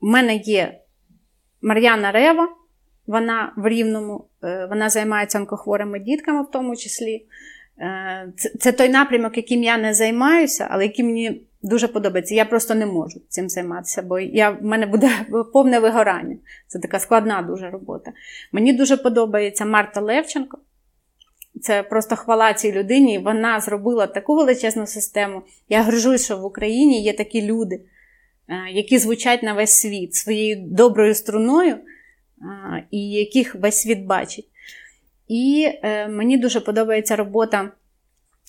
У 0.00 0.06
мене 0.06 0.36
є 0.36 0.80
Мар'яна 1.62 2.12
Рева, 2.12 2.48
вона 3.06 3.52
в 3.56 3.68
Рівному, 3.68 4.28
е, 4.44 4.66
вона 4.70 4.90
займається 4.90 5.38
онкохворими 5.38 5.98
дітками, 5.98 6.42
в 6.42 6.50
тому 6.50 6.76
числі. 6.76 7.26
Е, 7.80 8.32
це, 8.36 8.48
це 8.48 8.72
той 8.72 8.88
напрямок, 8.88 9.36
яким 9.36 9.62
я 9.62 9.78
не 9.78 9.94
займаюся, 9.94 10.68
але 10.70 10.84
який 10.84 11.04
мені 11.04 11.42
дуже 11.62 11.88
подобається. 11.88 12.34
Я 12.34 12.44
просто 12.44 12.74
не 12.74 12.86
можу 12.86 13.20
цим 13.28 13.48
займатися, 13.48 14.02
бо 14.02 14.18
я, 14.20 14.50
в 14.50 14.64
мене 14.64 14.86
буде 14.86 15.10
повне 15.52 15.78
вигорання. 15.78 16.36
Це 16.66 16.78
така 16.78 16.98
складна 16.98 17.42
дуже 17.42 17.70
робота. 17.70 18.12
Мені 18.52 18.72
дуже 18.72 18.96
подобається 18.96 19.64
Марта 19.64 20.00
Левченко. 20.00 20.58
Це 21.62 21.82
просто 21.82 22.16
хвала 22.16 22.54
цій 22.54 22.72
людині. 22.72 23.18
Вона 23.18 23.60
зробила 23.60 24.06
таку 24.06 24.36
величезну 24.36 24.86
систему. 24.86 25.42
Я 25.68 25.82
горжусь, 25.82 26.24
що 26.24 26.38
в 26.38 26.44
Україні 26.44 27.02
є 27.02 27.12
такі 27.12 27.42
люди, 27.42 27.80
які 28.72 28.98
звучать 28.98 29.42
на 29.42 29.52
весь 29.52 29.74
світ 29.74 30.14
своєю 30.14 30.56
доброю 30.68 31.14
струною, 31.14 31.78
і 32.90 33.10
яких 33.10 33.54
весь 33.54 33.80
світ 33.80 33.98
бачить. 34.06 34.48
І 35.28 35.68
е, 35.82 36.08
мені 36.08 36.38
дуже 36.38 36.60
подобається 36.60 37.16
робота 37.16 37.72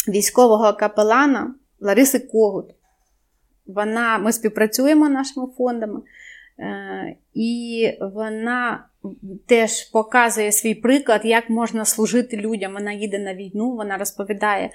військового 0.07 0.74
капелана 0.74 1.55
Лариси 1.80 2.20
Когут. 2.20 2.66
Вона, 3.68 4.18
Ми 4.18 4.32
співпрацюємо 4.32 5.10
нашими 5.10 5.47
фондами, 5.57 6.01
е, 6.60 7.16
і 7.34 7.91
вона 8.01 8.86
теж 9.45 9.83
показує 9.83 10.51
свій 10.51 10.75
приклад, 10.75 11.21
як 11.23 11.49
можна 11.49 11.85
служити 11.85 12.37
людям. 12.37 12.73
Вона 12.73 12.91
їде 12.91 13.19
на 13.19 13.33
війну, 13.33 13.75
вона 13.75 13.97
розповідає 13.97 14.69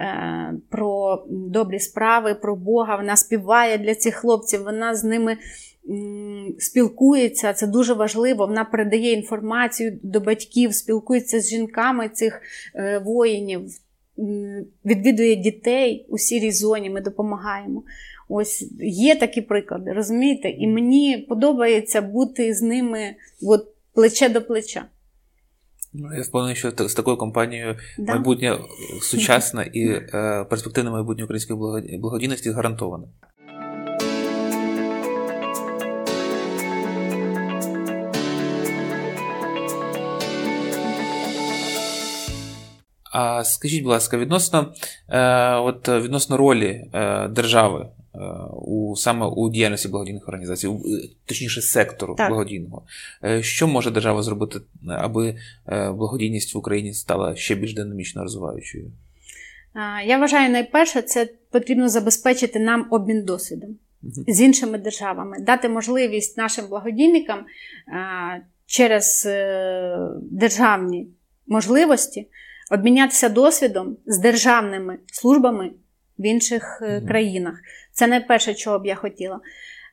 е, 0.00 0.52
про 0.70 1.22
добрі 1.30 1.78
справи, 1.78 2.34
про 2.34 2.56
Бога. 2.56 2.96
Вона 2.96 3.16
співає 3.16 3.78
для 3.78 3.94
цих 3.94 4.14
хлопців, 4.14 4.62
вона 4.62 4.94
з 4.94 5.04
ними 5.04 5.36
спілкується, 6.58 7.52
це 7.52 7.66
дуже 7.66 7.94
важливо. 7.94 8.46
Вона 8.46 8.64
передає 8.64 9.12
інформацію 9.12 9.98
до 10.02 10.20
батьків, 10.20 10.74
спілкується 10.74 11.40
з 11.40 11.48
жінками 11.48 12.08
цих 12.08 12.40
е, 12.74 12.98
воїнів, 12.98 13.60
відвідує 14.84 15.36
дітей 15.36 16.06
у 16.08 16.18
сірій 16.18 16.52
зоні, 16.52 16.90
ми 16.90 17.00
допомагаємо. 17.00 17.82
Ось 18.32 18.72
є 18.80 19.16
такі 19.16 19.40
приклади, 19.40 19.92
розумієте? 19.92 20.50
І 20.50 20.66
мені 20.66 21.26
подобається 21.28 22.02
бути 22.02 22.54
з 22.54 22.62
ними 22.62 23.14
от, 23.42 23.68
плече 23.94 24.28
до 24.28 24.42
плеча. 24.42 24.84
Ну, 25.92 26.14
Я 26.16 26.22
впевнений, 26.22 26.56
що 26.56 26.88
з 26.88 26.94
такою 26.94 27.16
компанією 27.16 27.76
да. 27.98 28.12
майбутнє 28.12 28.58
сучасне 29.02 29.70
і 29.72 29.88
е, 29.88 30.46
перспективне 30.50 30.90
майбутнє 30.90 31.24
української 31.24 31.58
благодійності 31.98 32.50
гарантоване. 32.50 33.06
А 43.12 43.44
скажіть, 43.44 43.82
будь 43.82 43.92
ласка, 43.92 44.18
відносно 44.18 44.72
е, 45.08 45.54
от, 45.54 45.88
відносно 45.88 46.36
ролі 46.36 46.90
е, 46.94 47.28
держави 47.28 47.88
у 48.62 48.96
саме 48.96 49.26
у 49.26 49.50
діяльності 49.50 49.88
благодійних 49.88 50.28
організацій, 50.28 50.66
у, 50.68 50.82
точніше 51.26 51.62
сектору 51.62 52.14
так. 52.14 52.28
благодійного, 52.28 52.82
е, 53.24 53.42
що 53.42 53.68
може 53.68 53.90
держава 53.90 54.22
зробити, 54.22 54.60
аби 54.88 55.36
е, 55.66 55.90
благодійність 55.90 56.54
в 56.54 56.58
Україні 56.58 56.94
стала 56.94 57.36
ще 57.36 57.54
більш 57.54 57.74
динамічно 57.74 58.22
розвиваючою? 58.22 58.92
Я 60.06 60.18
вважаю, 60.18 60.50
найперше, 60.50 61.02
це 61.02 61.28
потрібно 61.50 61.88
забезпечити 61.88 62.58
нам 62.58 62.86
обмін 62.90 63.24
досвідом 63.24 63.70
угу. 64.02 64.24
з 64.28 64.40
іншими 64.40 64.78
державами, 64.78 65.36
дати 65.40 65.68
можливість 65.68 66.36
нашим 66.36 66.66
благодійникам 66.66 67.44
через 68.66 69.24
е, 69.26 69.98
державні 70.30 71.08
можливості 71.46 72.28
обмінятися 72.70 73.28
досвідом 73.28 73.96
з 74.06 74.18
державними 74.18 74.98
службами 75.06 75.70
в 76.20 76.26
інших 76.26 76.82
mm-hmm. 76.82 77.08
країнах. 77.08 77.60
Це 77.92 78.06
найперше, 78.06 78.54
чого 78.54 78.78
б 78.78 78.86
я 78.86 78.94
хотіла. 78.94 79.40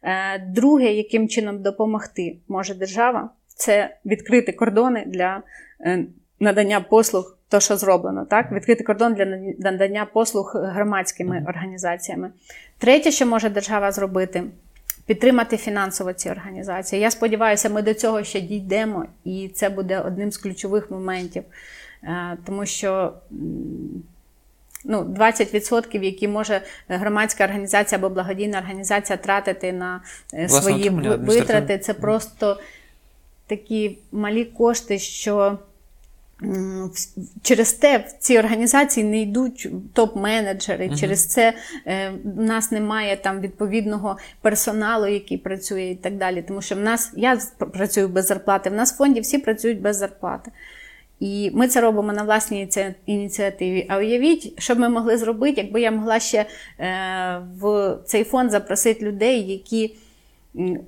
Е, 0.03 0.39
друге, 0.39 0.93
яким 0.93 1.28
чином 1.28 1.61
допомогти 1.61 2.38
може 2.47 2.73
держава, 2.73 3.30
це 3.47 3.95
відкрити 4.05 4.51
кордони 4.51 5.03
для 5.07 5.41
е, 5.82 6.05
надання 6.39 6.82
послуг, 6.82 7.38
то, 7.49 7.59
що 7.59 7.78
зроблено, 7.78 8.25
так? 8.25 8.51
відкрити 8.51 8.84
кордон 8.84 9.13
для 9.13 9.25
надання 9.59 10.05
послуг 10.13 10.51
громадськими 10.55 11.45
організаціями. 11.47 12.32
Третє, 12.78 13.11
що 13.11 13.25
може 13.25 13.49
держава 13.49 13.91
зробити, 13.91 14.43
підтримати 15.05 15.57
фінансово 15.57 16.13
ці 16.13 16.30
організації. 16.30 17.01
Я 17.01 17.11
сподіваюся, 17.11 17.69
ми 17.69 17.82
до 17.82 17.93
цього 17.93 18.23
ще 18.23 18.41
дійдемо, 18.41 19.05
і 19.23 19.51
це 19.53 19.69
буде 19.69 19.99
одним 19.99 20.32
з 20.32 20.38
ключових 20.38 20.91
моментів. 20.91 21.43
Тому 22.45 22.65
що 22.65 23.13
ну, 24.88 25.03
20%, 25.03 26.03
які 26.03 26.27
може 26.27 26.61
громадська 26.88 27.43
організація 27.43 27.99
або 27.99 28.09
благодійна 28.09 28.59
організація 28.59 29.17
тратити 29.17 29.73
на 29.73 30.01
е, 30.33 30.49
свої 30.49 30.89
витрати, 30.89 31.77
це 31.77 31.93
просто 31.93 32.59
такі 33.47 33.97
малі 34.11 34.45
кошти, 34.45 34.99
що. 34.99 35.59
Через 37.41 37.73
те 37.73 37.97
в 37.97 38.11
ці 38.19 38.39
організації 38.39 39.05
не 39.05 39.21
йдуть 39.21 39.69
топ-менеджери, 39.93 40.89
uh-huh. 40.89 40.99
через 40.99 41.25
це 41.25 41.53
е, 41.88 42.11
в 42.23 42.41
нас 42.41 42.71
немає 42.71 43.17
там 43.17 43.39
відповідного 43.39 44.17
персоналу, 44.41 45.07
який 45.07 45.38
працює 45.38 45.83
і 45.83 45.95
так 45.95 46.17
далі. 46.17 46.41
Тому 46.47 46.61
що 46.61 46.75
в 46.75 46.79
нас 46.79 47.13
я 47.15 47.39
працюю 47.73 48.07
без 48.07 48.25
зарплати, 48.25 48.69
в 48.69 48.73
нас 48.73 48.93
в 48.93 48.97
фонді 48.97 49.19
всі 49.19 49.38
працюють 49.38 49.81
без 49.81 49.97
зарплати. 49.97 50.51
І 51.20 51.51
ми 51.53 51.68
це 51.68 51.82
робимо 51.82 52.13
на 52.13 52.24
власній 52.24 52.70
ініціативі. 53.05 53.86
А 53.89 53.97
уявіть, 53.97 54.61
що 54.61 54.76
б 54.76 54.80
ми 54.80 54.89
могли 54.89 55.18
зробити, 55.18 55.61
якби 55.61 55.82
я 55.82 55.91
могла 55.91 56.20
ще 56.20 56.45
е, 56.80 57.41
в 57.61 57.95
цей 58.05 58.24
фонд 58.24 58.51
запросити 58.51 59.05
людей, 59.05 59.51
які 59.51 59.95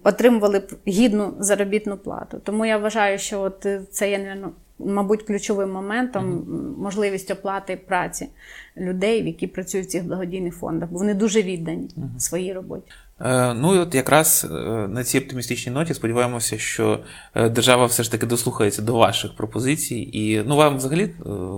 отримували 0.04 0.60
б 0.60 0.78
гідну 0.88 1.34
заробітну 1.40 1.98
плату. 1.98 2.42
Тому 2.44 2.66
я 2.66 2.78
вважаю, 2.78 3.20
що 3.20 3.42
от 3.42 3.68
це 3.92 4.12
є, 4.12 4.38
мабуть, 4.80 5.24
ключовим 5.24 5.72
моментом 5.72 6.46
можливість 6.78 7.32
оплати 7.32 7.80
праці 7.88 8.30
людей, 8.78 9.26
які 9.26 9.48
працюють 9.48 9.88
в 9.88 9.90
цих 9.90 10.06
благодійних 10.06 10.56
фондах, 10.56 10.90
бо 10.92 10.98
вони 10.98 11.14
дуже 11.14 11.42
віддані 11.42 11.90
своїй 12.18 12.54
роботі. 12.54 12.92
Е, 13.26 13.54
ну 13.54 13.76
і 13.76 13.80
от 13.80 13.96
якраз 13.96 14.48
е, 14.52 14.56
на 14.88 15.04
цій 15.04 15.20
оптимістичній 15.20 15.72
ноті 15.72 15.94
сподіваємося, 15.94 16.58
що 16.58 17.00
е, 17.36 17.50
держава 17.50 17.86
все 17.86 18.04
ж 18.04 18.12
таки 18.12 18.26
дослухається 18.26 18.82
до 18.82 18.94
ваших 18.94 19.36
пропозицій. 19.36 20.10
І 20.14 20.44
ну 20.48 20.56
вам 20.56 20.78
взагалі, 20.78 21.10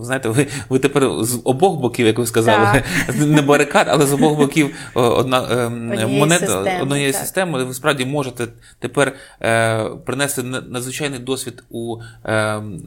знаєте, 0.01 0.29
ви 0.29 0.47
ви 0.69 0.79
тепер 0.79 1.09
з 1.21 1.41
обох 1.43 1.79
боків, 1.79 2.07
як 2.07 2.17
ви 2.17 2.25
сказали, 2.25 2.83
так. 3.07 3.15
не 3.27 3.41
барикад, 3.41 3.87
але 3.89 4.05
з 4.05 4.13
обох 4.13 4.37
боків 4.37 4.75
одна 4.93 5.69
монета 6.07 6.81
однієї 6.81 7.13
системи. 7.13 7.63
Ви 7.63 7.73
справді 7.73 8.05
можете 8.05 8.47
тепер 8.79 9.13
принести 10.05 10.43
надзвичайний 10.43 11.19
досвід 11.19 11.63
у 11.69 11.97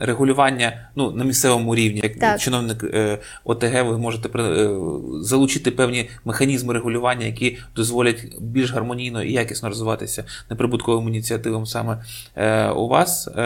регулювання 0.01 0.89
ну, 0.97 1.11
на 1.11 1.25
місцевому 1.25 1.75
рівні. 1.75 2.01
Як 2.03 2.19
так. 2.19 2.41
чиновник 2.41 2.85
ОТГ, 3.45 3.85
ви 3.85 3.99
можете 3.99 4.29
залучити 5.21 5.71
певні 5.71 6.11
механізми 6.25 6.75
регулювання, 6.75 7.27
які 7.27 7.59
дозволять 7.77 8.27
більш 8.41 8.64
більш 8.65 8.73
гармонійно 8.73 9.23
і 9.23 9.33
якісно 9.33 9.69
розвиватися 9.69 10.25
неприбутковим 10.51 11.09
ініціативам 11.09 11.67
саме 11.67 11.99
е, 12.37 12.71
у 12.71 12.89
вас 12.89 13.29
е, 13.29 13.41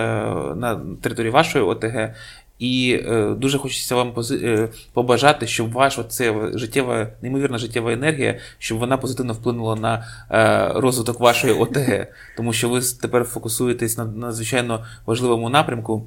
на 0.57 0.81
території 1.03 1.31
вашої 1.33 1.65
ОТГ. 1.65 2.15
І 2.59 3.01
е, 3.09 3.35
дуже 3.39 3.59
хочеться 3.59 3.97
вам 3.97 4.13
пози... 4.13 4.41
е, 4.45 4.69
побажати, 4.93 5.47
щоб 5.47 5.73
ваша 5.73 6.05
це 6.05 6.51
життєва, 6.55 7.09
неймовірна 7.23 7.59
життєва 7.59 7.93
енергія, 7.93 8.39
щоб 8.59 8.79
вона 8.79 8.97
позитивно 8.97 9.33
вплинула 9.33 9.77
на 9.77 10.07
е, 10.31 10.81
розвиток 10.81 11.21
вашої 11.21 11.53
ОТГ, 11.53 12.07
тому 12.37 12.53
що 12.53 12.69
ви 12.69 12.81
тепер 13.03 13.25
фокусуєтесь 13.25 13.99
на 13.99 14.05
надзвичайно 14.05 14.85
важливому 15.07 15.49
напрямку. 15.49 16.07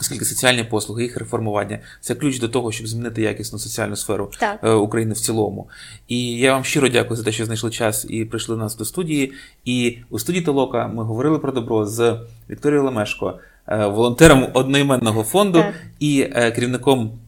Оскільки 0.00 0.24
соціальні 0.24 0.64
послуги, 0.64 1.02
їх 1.02 1.16
реформування 1.16 1.78
це 2.00 2.14
ключ 2.14 2.38
до 2.38 2.48
того, 2.48 2.72
щоб 2.72 2.86
змінити 2.86 3.22
якісну 3.22 3.58
соціальну 3.58 3.96
сферу 3.96 4.30
так. 4.38 4.60
Е, 4.62 4.70
України 4.70 5.12
в 5.12 5.20
цілому. 5.20 5.68
І 6.08 6.36
я 6.36 6.52
вам 6.52 6.64
щиро 6.64 6.88
дякую 6.88 7.16
за 7.16 7.24
те, 7.24 7.32
що 7.32 7.44
знайшли 7.44 7.70
час 7.70 8.06
і 8.08 8.24
прийшли 8.24 8.56
до 8.56 8.62
нас 8.62 8.76
до 8.76 8.84
студії. 8.84 9.32
І 9.64 9.98
у 10.10 10.18
студії 10.18 10.44
Толока 10.44 10.86
ми 10.86 11.04
говорили 11.04 11.38
про 11.38 11.52
добро 11.52 11.86
з 11.86 12.18
Вікторією 12.50 12.84
Лемешко, 12.84 13.38
е, 13.68 13.86
волонтером 13.86 14.48
одноіменного 14.52 15.22
фонду 15.22 15.58
так. 15.58 15.74
і 15.98 16.28
е, 16.32 16.50
керівником. 16.50 17.18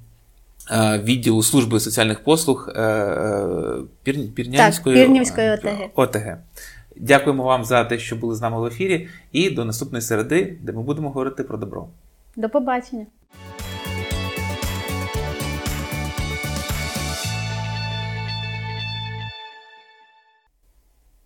Відділу 1.04 1.42
служби 1.42 1.80
соціальних 1.80 2.24
послуг 2.24 2.68
Пірнянської 4.02 4.96
так, 4.96 5.04
Пірнівської 5.06 5.50
ОТГ. 5.50 5.90
ОТГ. 5.94 6.38
Дякуємо 6.96 7.42
вам 7.42 7.64
за 7.64 7.84
те, 7.84 7.98
що 7.98 8.16
були 8.16 8.34
з 8.34 8.40
нами 8.40 8.60
в 8.60 8.64
ефірі, 8.64 9.08
і 9.32 9.50
до 9.50 9.64
наступної 9.64 10.02
середи, 10.02 10.56
де 10.62 10.72
ми 10.72 10.82
будемо 10.82 11.08
говорити 11.08 11.42
про 11.42 11.58
добро. 11.58 11.88
До 12.38 12.48
побачення! 12.48 13.06